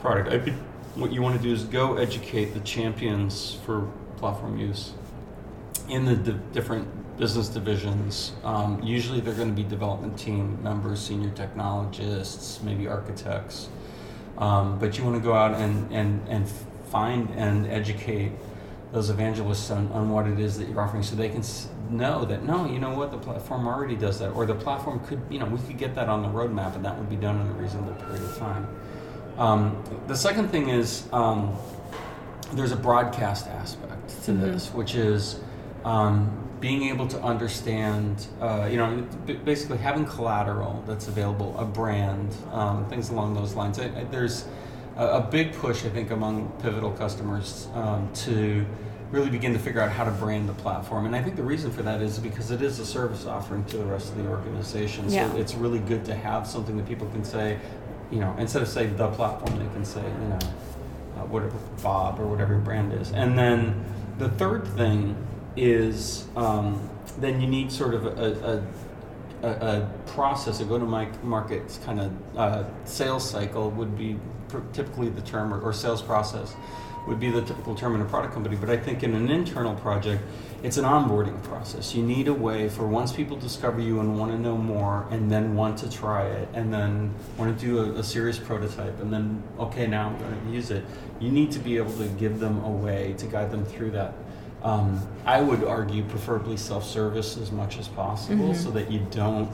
product, 0.00 0.28
I, 0.28 0.54
what 0.96 1.12
you 1.12 1.22
want 1.22 1.36
to 1.36 1.42
do 1.42 1.52
is 1.52 1.64
go 1.64 1.96
educate 1.96 2.54
the 2.54 2.60
champions 2.60 3.58
for 3.64 3.88
platform 4.16 4.58
use 4.58 4.92
in 5.88 6.04
the 6.04 6.16
di- 6.16 6.38
different 6.52 6.88
business 7.18 7.48
divisions. 7.48 8.32
Um, 8.44 8.82
usually, 8.82 9.20
they're 9.20 9.34
going 9.34 9.54
to 9.54 9.62
be 9.62 9.68
development 9.68 10.18
team 10.18 10.62
members, 10.62 11.00
senior 11.00 11.30
technologists, 11.30 12.62
maybe 12.62 12.88
architects. 12.88 13.68
Um, 14.38 14.78
but 14.78 14.98
you 14.98 15.04
want 15.04 15.16
to 15.16 15.22
go 15.22 15.34
out 15.34 15.54
and, 15.54 15.90
and, 15.92 16.26
and 16.28 16.48
find 16.90 17.30
and 17.30 17.66
educate 17.66 18.32
those 18.92 19.10
evangelists 19.10 19.70
on, 19.70 19.90
on 19.92 20.10
what 20.10 20.26
it 20.26 20.38
is 20.38 20.58
that 20.58 20.68
you're 20.68 20.80
offering 20.80 21.02
so 21.02 21.16
they 21.16 21.28
can 21.28 21.42
know 21.90 22.24
that 22.24 22.42
no 22.44 22.66
you 22.66 22.78
know 22.78 22.94
what 22.94 23.10
the 23.10 23.18
platform 23.18 23.66
already 23.66 23.96
does 23.96 24.18
that 24.18 24.30
or 24.30 24.46
the 24.46 24.54
platform 24.54 24.98
could 25.06 25.20
you 25.28 25.38
know 25.38 25.46
we 25.46 25.58
could 25.66 25.78
get 25.78 25.94
that 25.94 26.08
on 26.08 26.22
the 26.22 26.28
roadmap 26.28 26.74
and 26.74 26.84
that 26.84 26.96
would 26.96 27.10
be 27.10 27.16
done 27.16 27.40
in 27.40 27.46
a 27.48 27.52
reasonable 27.52 27.92
period 27.94 28.22
of 28.22 28.38
time 28.38 28.66
um, 29.38 29.82
the 30.06 30.16
second 30.16 30.48
thing 30.48 30.68
is 30.68 31.08
um, 31.12 31.56
there's 32.52 32.72
a 32.72 32.76
broadcast 32.76 33.46
aspect 33.48 34.08
to 34.24 34.32
mm-hmm. 34.32 34.42
this 34.42 34.68
which 34.68 34.94
is 34.94 35.40
um, 35.84 36.42
being 36.60 36.84
able 36.84 37.06
to 37.06 37.20
understand 37.22 38.26
uh, 38.40 38.68
you 38.70 38.76
know 38.76 39.06
basically 39.44 39.78
having 39.78 40.04
collateral 40.04 40.82
that's 40.86 41.08
available 41.08 41.56
a 41.58 41.64
brand 41.64 42.34
um, 42.52 42.88
things 42.88 43.10
along 43.10 43.34
those 43.34 43.54
lines 43.54 43.78
I, 43.78 43.86
I, 43.86 44.04
there's 44.04 44.46
a, 44.96 45.06
a, 45.06 45.20
big 45.20 45.52
push 45.52 45.84
i 45.84 45.88
think 45.90 46.10
among 46.10 46.50
pivotal 46.62 46.92
customers 46.92 47.68
um, 47.74 48.10
to 48.14 48.64
really 49.10 49.30
begin 49.30 49.52
to 49.52 49.58
figure 49.58 49.80
out 49.80 49.90
how 49.90 50.04
to 50.04 50.10
brand 50.10 50.48
the 50.48 50.52
platform. 50.54 51.06
And 51.06 51.14
I 51.14 51.22
think 51.22 51.36
the 51.36 51.42
reason 51.42 51.70
for 51.70 51.82
that 51.82 52.02
is 52.02 52.18
because 52.18 52.50
it 52.50 52.60
is 52.60 52.80
a 52.80 52.86
service 52.86 53.24
offering 53.26 53.64
to 53.66 53.76
the 53.76 53.84
rest 53.84 54.10
of 54.10 54.18
the 54.18 54.28
organization. 54.28 55.08
So 55.08 55.16
yeah. 55.16 55.34
it's 55.34 55.54
really 55.54 55.78
good 55.78 56.04
to 56.06 56.14
have 56.14 56.46
something 56.46 56.76
that 56.76 56.88
people 56.88 57.08
can 57.08 57.24
say, 57.24 57.58
you 58.10 58.20
know, 58.20 58.34
instead 58.38 58.62
of 58.62 58.68
say 58.68 58.86
the 58.86 59.08
platform, 59.10 59.58
they 59.58 59.72
can 59.74 59.84
say, 59.84 60.02
you 60.02 60.28
know, 60.28 60.38
uh, 61.16 61.24
whatever 61.26 61.56
Bob 61.82 62.20
or 62.20 62.26
whatever 62.26 62.54
your 62.54 62.62
brand 62.62 62.92
is. 62.92 63.12
And 63.12 63.38
then 63.38 63.84
the 64.18 64.28
third 64.30 64.66
thing 64.68 65.16
is 65.56 66.26
um, 66.36 66.88
then 67.18 67.40
you 67.40 67.46
need 67.46 67.72
sort 67.72 67.94
of 67.94 68.06
a, 68.06 68.64
a, 69.42 69.48
a, 69.48 69.50
a 69.50 69.90
process, 70.06 70.60
a 70.60 70.64
go-to-market 70.64 71.78
kind 71.84 72.00
of 72.00 72.36
uh, 72.36 72.64
sales 72.84 73.28
cycle 73.28 73.70
would 73.70 73.96
be 73.96 74.18
typically 74.72 75.08
the 75.08 75.22
term, 75.22 75.52
or, 75.52 75.60
or 75.60 75.72
sales 75.72 76.02
process 76.02 76.54
would 77.06 77.20
be 77.20 77.30
the 77.30 77.42
typical 77.42 77.74
term 77.74 77.94
in 77.94 78.00
a 78.00 78.04
product 78.04 78.34
company, 78.34 78.56
but 78.56 78.68
I 78.68 78.76
think 78.76 79.02
in 79.02 79.14
an 79.14 79.30
internal 79.30 79.74
project, 79.76 80.22
it's 80.66 80.78
an 80.78 80.84
onboarding 80.84 81.40
process. 81.44 81.94
You 81.94 82.02
need 82.02 82.26
a 82.26 82.34
way 82.34 82.68
for 82.68 82.88
once 82.88 83.12
people 83.12 83.36
discover 83.36 83.80
you 83.80 84.00
and 84.00 84.18
want 84.18 84.32
to 84.32 84.38
know 84.38 84.56
more, 84.56 85.06
and 85.12 85.30
then 85.30 85.54
want 85.54 85.78
to 85.78 85.88
try 85.88 86.26
it, 86.26 86.48
and 86.54 86.74
then 86.74 87.14
want 87.36 87.56
to 87.56 87.64
do 87.64 87.78
a, 87.78 88.00
a 88.00 88.02
serious 88.02 88.36
prototype, 88.36 89.00
and 89.00 89.12
then, 89.12 89.44
okay, 89.60 89.86
now 89.86 90.08
I'm 90.08 90.18
going 90.18 90.44
to 90.44 90.50
use 90.50 90.72
it. 90.72 90.84
You 91.20 91.30
need 91.30 91.52
to 91.52 91.60
be 91.60 91.76
able 91.76 91.96
to 91.98 92.08
give 92.18 92.40
them 92.40 92.64
a 92.64 92.70
way 92.70 93.14
to 93.18 93.26
guide 93.26 93.52
them 93.52 93.64
through 93.64 93.92
that. 93.92 94.14
Um, 94.64 95.06
I 95.24 95.40
would 95.40 95.62
argue 95.62 96.02
preferably 96.02 96.56
self-service 96.56 97.36
as 97.36 97.52
much 97.52 97.78
as 97.78 97.86
possible, 97.86 98.48
mm-hmm. 98.48 98.60
so 98.60 98.72
that 98.72 98.90
you 98.90 99.06
don't 99.12 99.48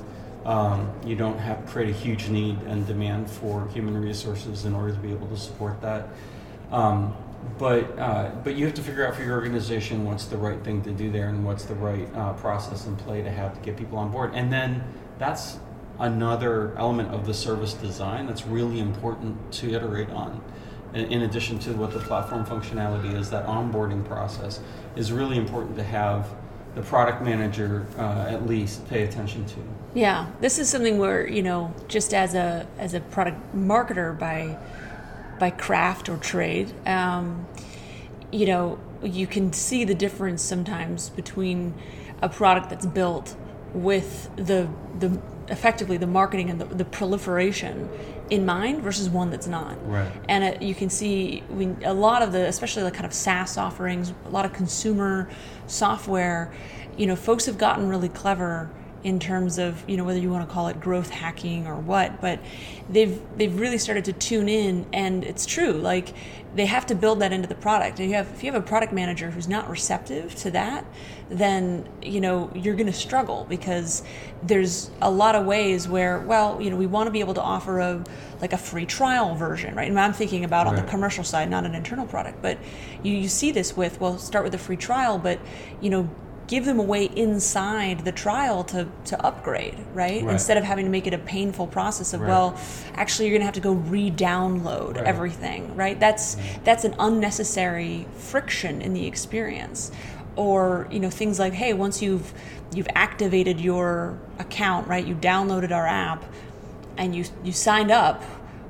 um, 0.46 0.90
you 1.05 1.14
don't 1.14 1.38
have 1.38 1.66
create 1.66 1.90
a 1.90 1.92
huge 1.92 2.29
need 2.29 2.59
and 2.62 2.87
demand 2.87 3.31
for 3.31 3.68
human 3.68 4.01
resources 4.01 4.64
in 4.64 4.75
order 4.75 4.92
to 4.92 4.98
be 4.98 5.12
able 5.12 5.29
to 5.29 5.37
support 5.37 5.81
that. 5.83 6.09
Um, 6.72 7.14
but 7.59 7.98
uh, 7.98 8.31
but 8.44 8.55
you 8.57 8.64
have 8.66 8.74
to 8.74 8.83
figure 8.83 9.07
out 9.07 9.14
for 9.14 9.22
your 9.22 9.35
organization 9.35 10.05
what's 10.05 10.26
the 10.26 10.37
right 10.37 10.62
thing 10.62 10.83
to 10.83 10.92
do 10.92 11.11
there 11.11 11.28
and 11.28 11.44
what's 11.44 11.64
the 11.64 11.74
right 11.74 12.09
uh, 12.14 12.33
process 12.35 12.87
in 12.87 12.96
play 12.96 13.22
to 13.22 13.31
have 13.31 13.55
to 13.55 13.61
get 13.61 13.76
people 13.76 13.98
on 13.98 14.11
board. 14.11 14.33
And 14.35 14.52
then 14.52 14.85
that's 15.18 15.59
another 15.98 16.76
element 16.78 17.14
of 17.14 17.26
the 17.26 17.35
service 17.35 17.74
design 17.74 18.26
that's 18.26 18.46
really 18.46 18.81
important 18.81 19.52
to 19.52 19.74
iterate 19.74 20.11
on 20.11 20.42
in 20.94 21.22
addition 21.22 21.59
to 21.59 21.72
what 21.72 21.90
the 21.92 21.98
platform 22.00 22.44
functionality 22.44 23.14
is 23.14 23.31
that 23.31 23.46
onboarding 23.46 24.05
process 24.05 24.61
is 24.94 25.11
really 25.11 25.38
important 25.38 25.74
to 25.76 25.83
have 25.83 26.28
the 26.74 26.83
product 26.83 27.22
manager 27.22 27.87
uh, 27.98 28.26
at 28.28 28.46
least 28.46 28.87
pay 28.88 29.02
attention 29.05 29.44
to. 29.46 29.57
Yeah 29.94 30.26
this 30.40 30.59
is 30.59 30.68
something 30.68 30.98
where 30.98 31.26
you 31.26 31.42
know 31.42 31.72
just 31.88 32.12
as 32.12 32.35
a 32.35 32.66
as 32.78 32.94
a 32.94 33.00
product 33.00 33.38
marketer 33.55 34.18
by 34.18 34.59
by 35.42 35.50
craft 35.50 36.09
or 36.09 36.16
trade, 36.18 36.72
um, 36.87 37.44
you 38.31 38.46
know, 38.46 38.78
you 39.02 39.26
can 39.26 39.52
see 39.52 39.83
the 39.83 39.94
difference 39.94 40.40
sometimes 40.40 41.09
between 41.11 41.74
a 42.22 42.28
product 42.28 42.70
that's 42.70 42.87
built 42.87 43.35
with 43.74 44.31
the 44.37 44.68
the 45.00 45.20
effectively 45.48 45.96
the 45.96 46.07
marketing 46.07 46.48
and 46.48 46.61
the, 46.61 46.66
the 46.66 46.85
proliferation 46.85 47.88
in 48.31 48.46
mind 48.46 48.85
versus 48.85 49.09
one 49.09 49.31
that's 49.31 49.48
not. 49.48 49.76
Right. 49.85 50.12
And 50.28 50.44
it, 50.44 50.62
you 50.62 50.76
can 50.76 50.88
see 50.88 51.42
we, 51.50 51.74
a 51.83 51.92
lot 51.92 52.22
of 52.22 52.31
the, 52.31 52.46
especially 52.46 52.85
the 52.85 52.92
kind 52.92 53.05
of 53.05 53.12
SaaS 53.12 53.59
offerings, 53.59 54.14
a 54.24 54.31
lot 54.31 54.44
of 54.44 54.52
consumer 54.52 55.28
software. 55.66 56.52
You 56.96 57.09
know, 57.09 57.16
folks 57.16 57.46
have 57.46 57.59
gotten 57.59 57.88
really 57.88 58.09
clever 58.09 58.70
in 59.05 59.19
terms 59.19 59.59
of 59.59 59.88
you 59.88 59.97
know 59.97 60.05
whether 60.05 60.19
you 60.19 60.31
want 60.31 60.47
to 60.47 60.53
call 60.53 60.69
it 60.69 60.81
growth 60.81 61.11
hacking 61.11 61.67
or 61.67 61.77
what 61.77 62.21
but 62.21 62.38
they've 62.88 63.21
they've 63.37 63.59
really 63.59 63.79
started 63.79 64.05
to 64.05 64.12
tune 64.12 64.49
in 64.49 64.87
and 64.93 65.25
it's 65.25 65.45
true 65.45 65.73
like 65.73 66.15
they 66.55 66.67
have 66.67 66.87
to 66.87 66.95
build 66.95 67.21
that 67.21 67.33
into 67.33 67.49
the 67.49 67.55
product 67.55 67.99
if 67.99 68.09
you 68.09 68.15
have 68.15 68.31
if 68.33 68.45
you 68.45 68.53
have 68.53 68.62
a 68.62 68.65
product 68.65 68.93
manager 68.93 69.31
who's 69.31 69.49
not 69.49 69.69
receptive 69.69 70.35
to 70.35 70.51
that 70.51 70.85
then 71.29 71.88
you 72.01 72.21
know 72.21 72.51
you're 72.55 72.77
going 72.77 72.87
to 72.87 72.93
struggle 72.93 73.45
because 73.49 74.05
there's 74.43 74.91
a 75.01 75.11
lot 75.11 75.35
of 75.35 75.47
ways 75.47 75.88
where 75.88 76.21
well 76.21 76.61
you 76.61 76.71
know 76.71 76.77
we 76.77 76.87
want 76.87 77.07
to 77.07 77.11
be 77.11 77.21
able 77.21 77.35
to 77.35 77.43
offer 77.43 77.81
a 77.81 78.05
like 78.41 78.53
a 78.53 78.59
free 78.59 78.87
trial 78.87 79.35
version 79.35 79.75
right 79.75 79.88
and 79.88 79.99
i'm 79.99 80.12
thinking 80.12 80.45
about 80.45 80.67
right. 80.67 80.77
on 80.79 80.85
the 80.85 80.91
commercial 80.91 81.25
side 81.25 81.51
not 81.51 81.65
an 81.65 81.75
internal 81.75 82.07
product 82.07 82.41
but 82.41 82.57
you, 83.03 83.15
you 83.15 83.29
see 83.29 83.51
this 83.51 83.77
with 83.77 84.01
well 84.01 84.17
start 84.17 84.45
with 84.45 84.55
a 84.55 84.59
free 84.59 84.77
trial 84.77 85.19
but 85.19 85.41
you 85.81 85.91
know 85.91 86.09
give 86.53 86.67
them 86.67 86.79
a 86.79 86.83
way 86.83 87.07
inside 87.17 88.05
the 88.05 88.12
trial 88.12 88.62
to, 88.62 88.87
to 89.07 89.19
upgrade, 89.25 89.75
right? 89.95 90.23
right? 90.23 90.33
Instead 90.33 90.59
of 90.59 90.65
having 90.65 90.85
to 90.85 90.91
make 90.91 91.07
it 91.07 91.15
a 91.15 91.19
painful 91.19 91.67
process 91.67 92.12
of, 92.12 92.21
right. 92.21 92.29
well, 92.29 92.61
actually 92.93 93.27
you're 93.27 93.38
gonna 93.38 93.47
have 93.47 93.55
to 93.55 93.61
go 93.61 93.73
re-download 93.73 94.97
right. 94.97 95.07
everything, 95.07 95.75
right? 95.75 95.99
That's 95.99 96.35
mm-hmm. 96.35 96.62
that's 96.65 96.85
an 96.85 96.95
unnecessary 96.99 98.07
friction 98.19 98.83
in 98.83 98.93
the 98.93 99.07
experience. 99.07 99.93
Or, 100.37 100.88
you 100.91 101.01
know, 101.01 101.09
things 101.09 101.38
like, 101.38 101.55
hey, 101.55 101.73
once 101.73 102.03
you've 102.03 102.35
you've 102.75 102.88
activated 102.95 103.59
your 103.59 104.19
account, 104.38 104.88
right? 104.88 105.07
You 105.07 105.15
downloaded 105.15 105.71
our 105.71 105.87
app 105.87 106.23
and 106.99 107.17
you 107.17 107.25
you 107.43 107.53
signed 107.53 107.91
up. 107.91 108.23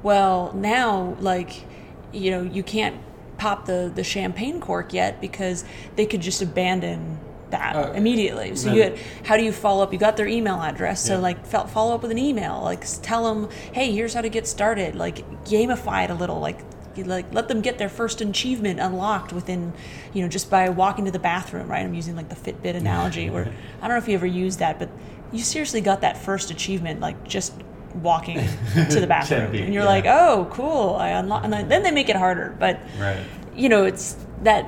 Well, 0.05 0.53
now 0.55 1.17
like, 1.19 1.65
you 2.13 2.31
know, 2.31 2.43
you 2.43 2.63
can't 2.63 2.97
pop 3.39 3.67
the, 3.67 3.91
the 3.93 4.05
champagne 4.05 4.61
cork 4.61 4.93
yet 4.93 5.21
because 5.21 5.65
they 5.97 6.07
could 6.07 6.21
just 6.21 6.41
abandon 6.41 7.19
that 7.53 7.77
uh, 7.77 7.93
immediately. 7.93 8.57
So 8.57 8.73
you 8.73 8.83
had, 8.83 8.99
how 9.25 9.37
do 9.37 9.45
you 9.45 9.53
follow 9.53 9.83
up? 9.83 9.93
You 9.93 9.99
got 9.99 10.17
their 10.17 10.27
email 10.27 10.61
address, 10.61 11.05
so 11.07 11.15
yeah. 11.15 11.21
like 11.21 11.47
follow 11.47 11.95
up 11.95 12.03
with 12.03 12.11
an 12.11 12.19
email. 12.19 12.61
Like 12.63 12.85
tell 13.03 13.33
them, 13.33 13.49
hey, 13.73 13.93
here's 13.93 14.13
how 14.13 14.21
to 14.21 14.29
get 14.29 14.47
started. 14.47 14.97
Like 14.97 15.25
gamify 15.45 16.05
it 16.05 16.11
a 16.11 16.15
little. 16.15 16.41
Like 16.41 16.59
like 16.97 17.33
let 17.33 17.49
them 17.49 17.61
get 17.63 17.79
their 17.79 17.89
first 17.89 18.21
achievement 18.21 18.81
unlocked 18.81 19.33
within, 19.33 19.73
you 20.13 20.23
know, 20.23 20.29
just 20.29 20.51
by 20.51 20.69
walking 20.69 21.05
to 21.07 21.11
the 21.11 21.19
bathroom. 21.19 21.69
Right? 21.69 21.85
I'm 21.85 21.95
using 21.95 22.17
like 22.17 22.29
the 22.29 22.35
Fitbit 22.35 22.77
analogy. 22.77 23.31
where 23.31 23.53
I 23.81 23.89
don't 23.89 23.97
know 23.97 24.03
if 24.03 24.09
you 24.09 24.15
ever 24.15 24.27
used 24.27 24.59
that, 24.59 24.79
but 24.79 24.91
you 25.33 25.39
seriously 25.41 25.81
got 25.81 26.03
that 26.03 26.19
first 26.19 26.51
achievement 26.51 27.01
like 27.01 27.27
just 27.27 27.55
walking 27.95 28.37
to 28.91 29.01
the 29.01 29.07
bathroom, 29.07 29.53
be, 29.53 29.63
and 29.63 29.75
you're 29.75 29.83
yeah. 29.83 29.89
like, 29.89 30.07
oh, 30.07 30.49
cool, 30.51 30.97
I 30.97 31.11
unlock, 31.11 31.45
and 31.45 31.53
then 31.53 31.69
then 31.69 31.83
they 31.83 31.91
make 31.91 32.09
it 32.09 32.17
harder. 32.17 32.57
But 32.59 32.81
Right. 32.99 33.19
you 33.55 33.69
know, 33.69 33.85
it's 33.85 34.17
that 34.43 34.67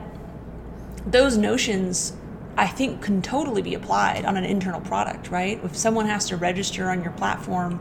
those 1.06 1.36
notions 1.36 2.14
I 2.56 2.66
think 2.68 3.02
can 3.02 3.20
totally 3.22 3.62
be 3.62 3.74
applied 3.74 4.24
on 4.24 4.36
an 4.36 4.44
internal 4.44 4.80
product, 4.80 5.30
right? 5.30 5.60
If 5.64 5.76
someone 5.76 6.06
has 6.06 6.28
to 6.28 6.36
register 6.36 6.90
on 6.90 7.02
your 7.02 7.12
platform 7.12 7.80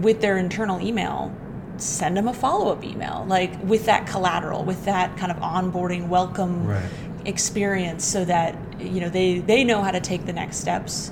with 0.00 0.20
their 0.20 0.38
internal 0.38 0.80
email, 0.80 1.34
send 1.76 2.16
them 2.16 2.28
a 2.28 2.34
follow-up 2.34 2.84
email, 2.84 3.24
like 3.26 3.52
with 3.64 3.86
that 3.86 4.06
collateral, 4.06 4.64
with 4.64 4.84
that 4.84 5.16
kind 5.16 5.32
of 5.32 5.38
onboarding 5.38 6.08
welcome 6.08 6.66
Right. 6.66 6.90
experience 7.24 8.04
so 8.04 8.24
that 8.24 8.56
you 8.80 9.00
know 9.00 9.08
they 9.10 9.40
they 9.40 9.64
know 9.64 9.82
how 9.82 9.90
to 9.90 10.00
take 10.00 10.24
the 10.26 10.32
next 10.32 10.56
steps 10.58 11.10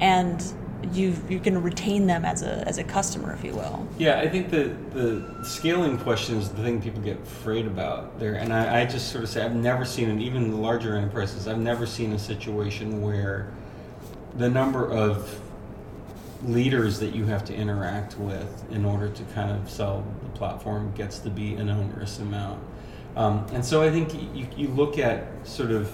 and 0.00 0.44
you 0.92 1.14
you 1.28 1.40
can 1.40 1.60
retain 1.62 2.06
them 2.06 2.24
as 2.24 2.42
a 2.42 2.66
as 2.66 2.78
a 2.78 2.84
customer 2.84 3.32
if 3.32 3.44
you 3.44 3.52
will. 3.52 3.86
Yeah, 3.98 4.20
I 4.20 4.28
think 4.28 4.50
the 4.50 4.74
the 4.92 5.44
scaling 5.44 5.98
question 5.98 6.36
is 6.36 6.48
the 6.50 6.62
thing 6.62 6.80
people 6.80 7.00
get 7.00 7.18
afraid 7.18 7.66
about 7.66 8.18
there, 8.18 8.34
and 8.34 8.52
I, 8.52 8.82
I 8.82 8.84
just 8.86 9.10
sort 9.10 9.24
of 9.24 9.30
say 9.30 9.44
I've 9.44 9.54
never 9.54 9.84
seen 9.84 10.08
it, 10.08 10.22
even 10.22 10.44
in 10.44 10.50
the 10.50 10.56
larger 10.56 10.96
enterprises, 10.96 11.48
I've 11.48 11.58
never 11.58 11.86
seen 11.86 12.12
a 12.12 12.18
situation 12.18 13.02
where 13.02 13.52
the 14.36 14.48
number 14.48 14.88
of 14.90 15.40
leaders 16.44 17.00
that 17.00 17.14
you 17.14 17.24
have 17.26 17.44
to 17.46 17.54
interact 17.54 18.16
with 18.18 18.64
in 18.70 18.84
order 18.84 19.08
to 19.08 19.22
kind 19.34 19.50
of 19.50 19.68
sell 19.68 20.04
the 20.22 20.28
platform 20.30 20.92
gets 20.94 21.18
to 21.18 21.30
be 21.30 21.54
an 21.54 21.68
onerous 21.68 22.20
amount. 22.20 22.62
Um, 23.16 23.44
and 23.52 23.64
so 23.64 23.82
I 23.82 23.90
think 23.90 24.14
you, 24.32 24.46
you 24.56 24.68
look 24.68 24.98
at 24.98 25.26
sort 25.46 25.72
of 25.72 25.90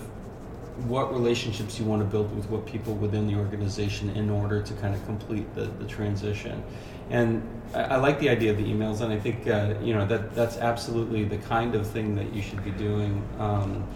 what 0.86 1.12
relationships 1.12 1.78
you 1.78 1.84
want 1.84 2.02
to 2.02 2.06
build 2.06 2.34
with 2.34 2.48
what 2.50 2.66
people 2.66 2.94
within 2.94 3.26
the 3.26 3.36
organization 3.36 4.10
in 4.10 4.28
order 4.28 4.60
to 4.60 4.74
kind 4.74 4.94
of 4.94 5.04
complete 5.06 5.52
the, 5.54 5.66
the 5.78 5.84
transition. 5.84 6.62
And 7.10 7.42
I, 7.74 7.82
I 7.82 7.96
like 7.96 8.18
the 8.18 8.28
idea 8.28 8.50
of 8.50 8.56
the 8.56 8.64
emails, 8.64 9.00
and 9.00 9.12
I 9.12 9.18
think 9.18 9.46
uh, 9.46 9.74
you 9.82 9.94
know 9.94 10.06
that 10.06 10.34
that's 10.34 10.56
absolutely 10.56 11.24
the 11.24 11.38
kind 11.38 11.74
of 11.74 11.86
thing 11.86 12.14
that 12.16 12.32
you 12.34 12.42
should 12.42 12.64
be 12.64 12.72
doing 12.72 13.22
um, 13.38 13.86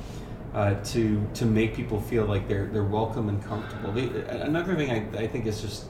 uh, 0.55 0.75
to 0.85 1.27
to 1.35 1.45
make 1.45 1.75
people 1.75 2.01
feel 2.01 2.27
like 2.27 2.49
they're 2.49 2.67
they're 2.67 2.85
welcome 2.85 3.29
and 3.29 3.43
comfortable. 3.45 3.93
The, 3.93 4.43
another 4.43 4.77
thing 4.77 4.91
I, 4.91 5.23
I 5.23 5.27
think 5.27 5.47
is 5.47 5.61
just 5.61 5.87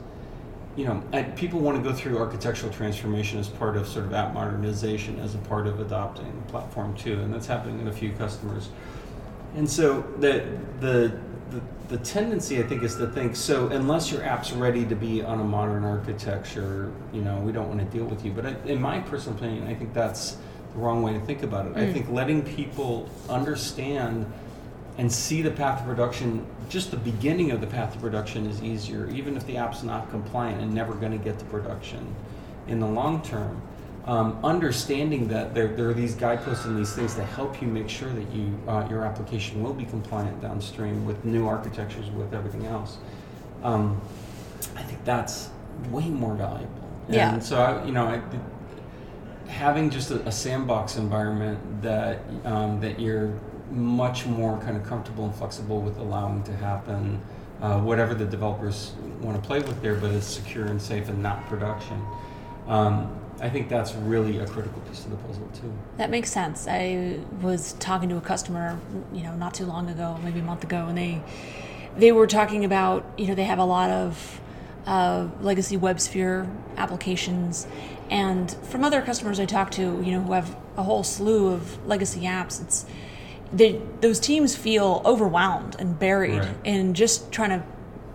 you 0.79 0.85
know, 0.85 1.03
I, 1.13 1.25
people 1.25 1.59
want 1.59 1.77
to 1.77 1.83
go 1.83 1.95
through 1.95 2.19
architectural 2.19 2.73
transformation 2.73 3.41
as 3.41 3.49
part 3.49 3.77
of 3.77 3.89
sort 3.89 4.07
of 4.07 4.15
app 4.15 4.33
modernization, 4.33 5.19
as 5.19 5.35
a 5.35 5.39
part 5.39 5.67
of 5.67 5.81
adopting 5.81 6.33
the 6.47 6.53
platform 6.53 6.97
too, 6.97 7.15
and 7.21 7.35
that's 7.35 7.49
happening 7.49 7.81
in 7.81 7.89
a 7.89 7.93
few 7.93 8.13
customers. 8.13 8.69
And 9.55 9.69
so 9.69 10.03
the, 10.19 10.45
the 10.81 11.19
the 11.51 11.63
the 11.89 11.99
tendency 11.99 12.59
I 12.59 12.63
think 12.65 12.83
is 12.83 12.97
to 12.97 13.07
think 13.07 13.35
so 13.35 13.69
unless 13.69 14.13
your 14.13 14.23
app's 14.23 14.53
ready 14.53 14.85
to 14.85 14.95
be 14.95 15.23
on 15.23 15.41
a 15.41 15.45
modern 15.45 15.85
architecture, 15.85 16.93
you 17.13 17.23
know, 17.23 17.39
we 17.39 17.53
don't 17.53 17.69
want 17.69 17.81
to 17.81 17.87
deal 17.87 18.05
with 18.05 18.25
you. 18.25 18.33
But 18.33 18.47
I, 18.47 18.57
in 18.67 18.81
my 18.81 19.01
personal 19.01 19.39
opinion, 19.39 19.67
I 19.67 19.75
think 19.75 19.95
that's 19.95 20.37
the 20.73 20.79
wrong 20.79 21.03
way 21.03 21.15
to 21.15 21.21
think 21.21 21.43
about 21.43 21.67
it. 21.67 21.77
I 21.77 21.81
mm. 21.81 21.93
think 21.93 22.11
letting 22.11 22.43
people 22.43 23.09
understand 23.29 24.31
and 24.99 25.11
see 25.11 25.43
the 25.43 25.51
path 25.51 25.79
to 25.79 25.85
production, 25.87 26.45
just 26.69 26.91
the 26.91 26.97
beginning 26.97 27.53
of 27.53 27.61
the 27.61 27.67
path 27.67 27.93
to 27.95 27.99
production 28.01 28.47
is 28.47 28.63
easier, 28.63 29.09
even 29.09 29.37
if 29.37 29.47
the 29.47 29.57
app's 29.57 29.83
not 29.83 30.11
compliant 30.11 30.61
and 30.61 30.75
never 30.75 30.93
going 30.93 31.13
to 31.13 31.25
get 31.25 31.39
to 31.39 31.45
production 31.47 32.15
in 32.67 32.81
the 32.81 32.87
long 32.87 33.23
term. 33.23 33.63
Um, 34.09 34.39
understanding 34.43 35.29
that 35.29 35.55
there, 35.55 35.69
there 35.69 35.91
are 35.91 35.95
these 35.95 36.15
guideposts 36.15 36.65
and 36.65 36.79
these 36.79 36.95
things 36.95 37.15
to 37.17 37.23
help 37.23 37.61
you 37.61 37.69
make 37.69 37.91
sure 37.91 38.09
that 38.09 38.31
you 38.33 38.59
uh, 38.67 38.89
your 38.89 39.05
application 39.05 39.63
will 39.63 39.75
be 39.75 39.85
compliant 39.85 40.41
downstream 40.41 41.05
with 41.05 41.23
new 41.27 41.47
architectures, 41.47 42.11
with 42.13 42.33
everything 42.33 42.65
else. 42.65 42.97
Um, 43.63 44.01
I 44.75 44.83
think 44.83 45.05
that's 45.05 45.51
way 45.91 46.09
more 46.09 46.35
valuable. 46.35 46.89
Yeah. 47.11 47.35
And 47.35 47.45
so 47.45 47.61
I, 47.61 47.85
you 47.85 47.93
know, 47.93 48.07
I, 48.07 48.23
having 49.51 49.91
just 49.91 50.11
a, 50.11 50.27
a 50.27 50.33
sandbox 50.33 50.97
environment 50.97 51.83
that 51.83 52.21
um, 52.47 52.81
that 52.81 52.99
you're 52.99 53.39
much 53.71 54.25
more 54.25 54.59
kind 54.61 54.79
of 54.79 54.85
comfortable 54.85 55.27
and 55.27 55.35
flexible 55.35 55.83
with 55.83 55.99
allowing 55.99 56.43
to 56.45 56.57
happen 56.57 57.21
uh, 57.61 57.79
whatever 57.79 58.15
the 58.15 58.25
developers 58.25 58.93
want 59.21 59.41
to 59.41 59.47
play 59.47 59.59
with 59.61 59.83
there, 59.83 59.97
but 59.97 60.11
it's 60.13 60.27
secure 60.27 60.67
and 60.67 60.81
safe 60.81 61.11
and 61.11 61.23
not 61.23 61.45
production. 61.47 62.03
Um, 62.67 63.15
I 63.41 63.49
think 63.49 63.69
that's 63.69 63.95
really 63.95 64.39
a 64.39 64.47
critical 64.47 64.81
piece 64.83 65.05
of 65.05 65.11
the 65.13 65.17
puzzle 65.19 65.49
too. 65.55 65.73
That 65.97 66.11
makes 66.11 66.31
sense. 66.31 66.67
I 66.69 67.21
was 67.41 67.75
talking 67.75 68.09
to 68.09 68.17
a 68.17 68.21
customer, 68.21 68.79
you 69.13 69.23
know, 69.23 69.35
not 69.37 69.55
too 69.55 69.65
long 69.67 69.89
ago, 69.89 70.19
maybe 70.25 70.41
a 70.41 70.43
month 70.43 70.65
ago, 70.65 70.87
and 70.87 70.99
they 70.99 71.23
they 71.97 72.13
were 72.13 72.27
talking 72.27 72.65
about, 72.65 73.05
you 73.17 73.27
know, 73.27 73.35
they 73.35 73.45
have 73.45 73.59
a 73.59 73.65
lot 73.65 73.91
of 73.91 74.41
uh, 74.87 75.29
legacy 75.41 75.77
WebSphere 75.77 76.49
applications, 76.77 77.67
and 78.11 78.51
from 78.65 78.85
other 78.85 79.03
customers 79.03 79.39
I 79.39 79.47
talked 79.47 79.75
to, 79.75 79.83
you 80.03 80.13
know, 80.13 80.23
who 80.23 80.33
have 80.33 80.57
a 80.77 80.83
whole 80.83 81.03
slew 81.05 81.49
of 81.53 81.85
legacy 81.87 82.23
apps, 82.23 82.61
it's 82.63 82.87
they, 83.53 83.81
those 84.01 84.21
teams 84.21 84.55
feel 84.55 85.01
overwhelmed 85.05 85.77
and 85.79 85.99
buried 85.99 86.39
Right. 86.41 86.57
in 86.65 86.95
just 86.95 87.33
trying 87.33 87.51
to 87.51 87.65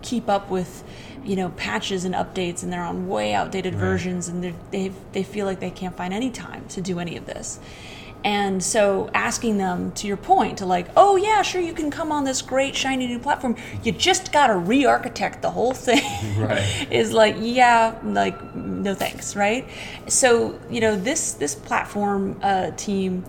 keep 0.01 0.29
up 0.29 0.49
with 0.49 0.83
you 1.23 1.35
know 1.35 1.49
patches 1.49 2.05
and 2.05 2.13
updates 2.15 2.63
and 2.63 2.71
they're 2.73 2.83
on 2.83 3.07
way 3.07 3.33
outdated 3.33 3.73
Right. 3.73 3.79
versions 3.81 4.27
and 4.27 4.53
they 4.71 4.91
they 5.13 5.23
feel 5.23 5.45
like 5.45 5.59
they 5.59 5.71
can't 5.71 5.95
find 5.95 6.13
any 6.13 6.29
time 6.29 6.65
to 6.69 6.81
do 6.81 6.99
any 6.99 7.15
of 7.17 7.25
this 7.25 7.59
and 8.25 8.63
so 8.63 9.09
asking 9.13 9.57
them 9.57 9.91
to 9.93 10.07
your 10.07 10.15
point 10.17 10.57
to 10.59 10.65
like 10.65 10.87
oh 10.95 11.15
yeah 11.17 11.41
sure 11.41 11.59
you 11.61 11.73
can 11.73 11.91
come 11.91 12.11
on 12.11 12.23
this 12.23 12.41
great 12.41 12.75
shiny 12.75 13.07
new 13.07 13.19
platform 13.19 13.55
you 13.83 13.91
just 13.91 14.31
got 14.31 14.47
to 14.47 14.55
re-architect 14.55 15.41
the 15.41 15.51
whole 15.51 15.73
thing 15.73 16.01
Right. 16.37 16.87
is 16.91 17.11
like 17.11 17.35
yeah 17.39 17.97
like 18.03 18.55
no 18.55 18.93
thanks 18.95 19.35
right 19.35 19.67
so 20.07 20.59
you 20.69 20.79
know 20.81 20.95
this 20.95 21.33
this 21.33 21.53
platform 21.55 22.39
uh, 22.41 22.71
team 22.71 23.25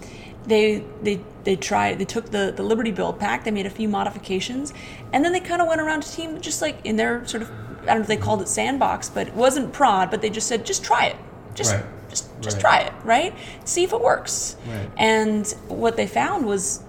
they 0.46 0.84
they 1.02 1.20
they 1.44 1.56
tried 1.56 1.98
they 1.98 2.04
took 2.04 2.30
the 2.30 2.52
the 2.54 2.62
liberty 2.62 2.90
build 2.92 3.18
pack 3.18 3.44
they 3.44 3.50
made 3.50 3.66
a 3.66 3.70
few 3.70 3.88
modifications 3.88 4.72
and 5.12 5.24
then 5.24 5.32
they 5.32 5.40
kind 5.40 5.60
of 5.62 5.66
went 5.68 5.80
around 5.80 6.02
to 6.02 6.12
team 6.12 6.40
just 6.40 6.60
like 6.62 6.76
in 6.84 6.96
their 6.96 7.26
sort 7.26 7.42
of 7.42 7.50
i 7.84 7.88
don't 7.88 7.96
know 7.98 8.02
if 8.02 8.06
they 8.08 8.16
called 8.16 8.42
it 8.42 8.48
sandbox 8.48 9.08
but 9.08 9.28
it 9.28 9.34
wasn't 9.34 9.72
prod 9.72 10.10
but 10.10 10.20
they 10.22 10.30
just 10.30 10.46
said 10.48 10.64
just 10.64 10.84
try 10.84 11.06
it. 11.06 11.16
Just 11.54 11.72
Right. 11.72 11.84
just 12.10 12.26
just 12.40 12.56
Right. 12.56 12.60
try 12.60 12.78
it 12.80 12.92
right? 13.04 13.34
See 13.64 13.84
if 13.84 13.92
it 13.92 14.00
works. 14.00 14.56
Right. 14.68 14.88
and 14.96 15.46
what 15.68 15.96
they 15.96 16.06
found 16.06 16.46
was 16.46 16.82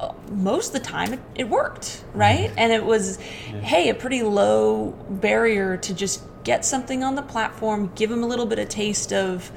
uh, 0.00 0.12
most 0.32 0.68
of 0.68 0.72
the 0.72 0.80
time 0.88 1.12
it, 1.12 1.20
it 1.34 1.48
worked 1.48 2.04
right? 2.14 2.50
And 2.56 2.72
it 2.72 2.84
was 2.84 3.18
hey 3.62 3.88
a 3.88 3.94
pretty 3.94 4.22
low 4.22 4.94
barrier 5.08 5.76
to 5.76 5.94
just 5.94 6.22
get 6.42 6.64
something 6.64 7.04
on 7.04 7.14
the 7.16 7.22
platform 7.22 7.92
give 7.94 8.08
them 8.10 8.22
a 8.22 8.26
little 8.26 8.46
bit 8.46 8.58
of 8.58 8.68
taste 8.68 9.12
of 9.12 9.52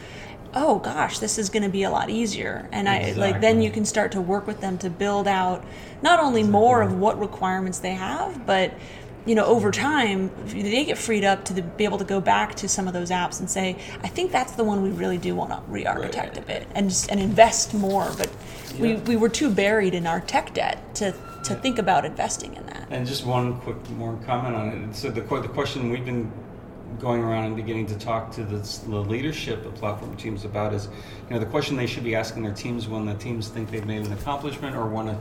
oh 0.53 0.77
gosh 0.79 1.17
this 1.17 1.39
is 1.39 1.49
going 1.49 1.63
to 1.63 1.69
be 1.69 1.81
a 1.83 1.89
lot 1.89 2.09
easier. 2.11 2.67
And 2.71 2.87
i 2.87 3.13
like 3.13 3.41
then 3.41 3.61
you 3.61 3.71
can 3.71 3.85
start 3.85 4.11
to 4.11 4.21
work 4.21 4.45
with 4.45 4.59
them 4.61 4.77
to 4.79 4.89
build 4.89 5.27
out 5.27 5.63
not 6.03 6.19
only 6.19 6.43
more 6.43 6.81
of 6.83 6.93
what 6.99 7.17
requirements 7.19 7.79
they 7.79 7.93
have 7.93 8.45
but 8.45 8.71
you 9.25 9.35
know 9.35 9.45
over 9.45 9.71
time 9.71 10.29
they 10.47 10.85
get 10.85 10.97
freed 10.97 11.23
up 11.23 11.45
to 11.45 11.53
the, 11.53 11.61
be 11.61 11.83
able 11.85 11.97
to 11.97 12.03
go 12.03 12.19
back 12.19 12.55
to 12.55 12.67
some 12.67 12.87
of 12.87 12.93
those 12.93 13.09
apps 13.09 13.39
and 13.39 13.49
say 13.49 13.75
i 14.03 14.07
think 14.07 14.31
that's 14.31 14.53
the 14.53 14.63
one 14.63 14.81
we 14.81 14.89
really 14.91 15.17
do 15.17 15.33
want 15.35 15.49
to 15.51 15.61
re-architect 15.71 16.35
Right. 16.35 16.43
a 16.43 16.47
bit 16.47 16.67
and 16.75 16.89
just 16.89 17.09
and 17.09 17.19
invest 17.19 17.73
more 17.73 18.11
but 18.17 18.29
we, 18.79 18.93
Yeah. 18.93 18.99
we 19.01 19.15
were 19.15 19.29
too 19.29 19.49
buried 19.49 19.93
in 19.93 20.07
our 20.07 20.19
tech 20.19 20.53
debt 20.53 20.93
to 20.95 21.13
to 21.43 21.55
think 21.55 21.77
about 21.77 22.05
investing 22.05 22.53
in 22.55 22.65
that 22.67 22.87
And 22.89 23.05
just 23.05 23.25
one 23.25 23.59
quick 23.61 23.89
more 23.91 24.17
comment 24.25 24.55
on 24.55 24.69
it. 24.69 24.95
So 24.95 25.09
the 25.09 25.21
the 25.21 25.49
question 25.49 25.89
we've 25.89 26.05
been 26.05 26.31
going 26.99 27.21
around 27.21 27.43
and 27.45 27.55
beginning 27.55 27.85
to 27.87 27.97
talk 27.97 28.31
to 28.31 28.43
the, 28.43 28.59
the 28.87 29.01
leadership 29.01 29.65
of 29.65 29.73
platform 29.75 30.15
teams 30.15 30.45
about 30.45 30.73
is, 30.73 30.87
you 31.27 31.33
know, 31.33 31.39
the 31.39 31.45
question 31.45 31.75
they 31.75 31.87
should 31.87 32.03
be 32.05 32.15
asking 32.15 32.43
their 32.43 32.53
teams 32.53 32.87
when 32.87 33.05
the 33.05 33.15
teams 33.15 33.49
think 33.49 33.69
they've 33.71 33.85
made 33.85 34.05
an 34.05 34.13
accomplishment 34.13 34.73
or 34.75 34.85
want 34.87 35.09
to 35.09 35.17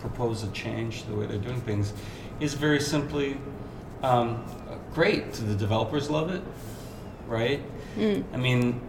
propose 0.00 0.44
a 0.44 0.48
change 0.52 1.02
to 1.02 1.10
the 1.10 1.16
way 1.16 1.26
they're 1.26 1.38
doing 1.38 1.60
things, 1.62 1.92
is 2.40 2.54
very 2.54 2.80
simply, 2.80 3.36
um, 4.02 4.44
great. 4.92 5.32
Do 5.34 5.44
the 5.46 5.54
developers 5.54 6.10
love 6.10 6.30
it? 6.30 6.42
Right? 7.26 7.62
I 8.32 8.36
mean, 8.36 8.80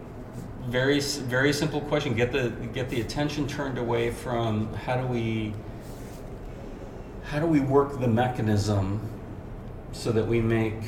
very 0.68 1.00
very 1.00 1.52
simple 1.52 1.80
question. 1.82 2.14
Get 2.14 2.32
the 2.32 2.50
get 2.74 2.88
the 2.90 3.00
attention 3.00 3.46
turned 3.46 3.78
away 3.78 4.10
from 4.10 4.72
how 4.74 4.96
do 5.00 5.06
we 5.06 5.54
how 7.24 7.38
do 7.40 7.46
we 7.46 7.60
work 7.60 8.00
the 8.00 8.08
mechanism 8.08 9.00
so 9.92 10.12
that 10.12 10.26
we 10.26 10.40
make 10.40 10.80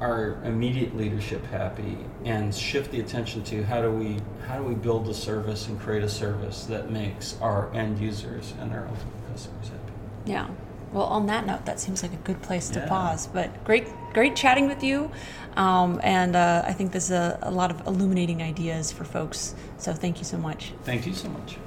our 0.00 0.38
immediate 0.44 0.96
leadership 0.96 1.44
happy 1.46 1.96
and 2.24 2.54
shift 2.54 2.90
the 2.92 3.00
attention 3.00 3.42
to 3.44 3.64
how 3.64 3.80
do 3.82 3.90
we 3.90 4.18
how 4.46 4.58
do 4.58 4.62
we 4.64 4.74
build 4.74 5.08
a 5.08 5.14
service 5.14 5.68
and 5.68 5.80
create 5.80 6.02
a 6.02 6.08
service 6.08 6.64
that 6.66 6.90
makes 6.90 7.36
our 7.40 7.72
end 7.74 7.98
users 7.98 8.52
and 8.60 8.72
our 8.72 8.86
ultimate 8.86 9.32
customers 9.32 9.68
happy 9.68 9.92
Yeah. 10.26 10.48
Well, 10.96 11.04
on 11.08 11.26
that 11.26 11.46
note, 11.46 11.66
that 11.66 11.78
seems 11.78 12.02
like 12.02 12.14
a 12.14 12.22
good 12.28 12.40
place 12.40 12.70
to 12.70 12.80
Yeah. 12.80 12.88
pause. 12.88 13.26
But 13.26 13.48
great, 13.64 13.86
great 14.14 14.34
chatting 14.34 14.66
with 14.66 14.82
you, 14.82 15.10
um, 15.54 16.00
and 16.02 16.34
uh, 16.34 16.62
I 16.66 16.72
think 16.72 16.92
there's 16.92 17.10
a, 17.10 17.38
a 17.42 17.50
lot 17.50 17.70
of 17.70 17.86
illuminating 17.86 18.42
ideas 18.42 18.92
for 18.92 19.04
folks. 19.04 19.54
So 19.76 19.92
thank 19.92 20.16
you 20.18 20.24
so 20.24 20.38
much. 20.38 20.72
thank 20.84 21.06
you 21.06 21.12
so 21.12 21.28
much 21.28 21.58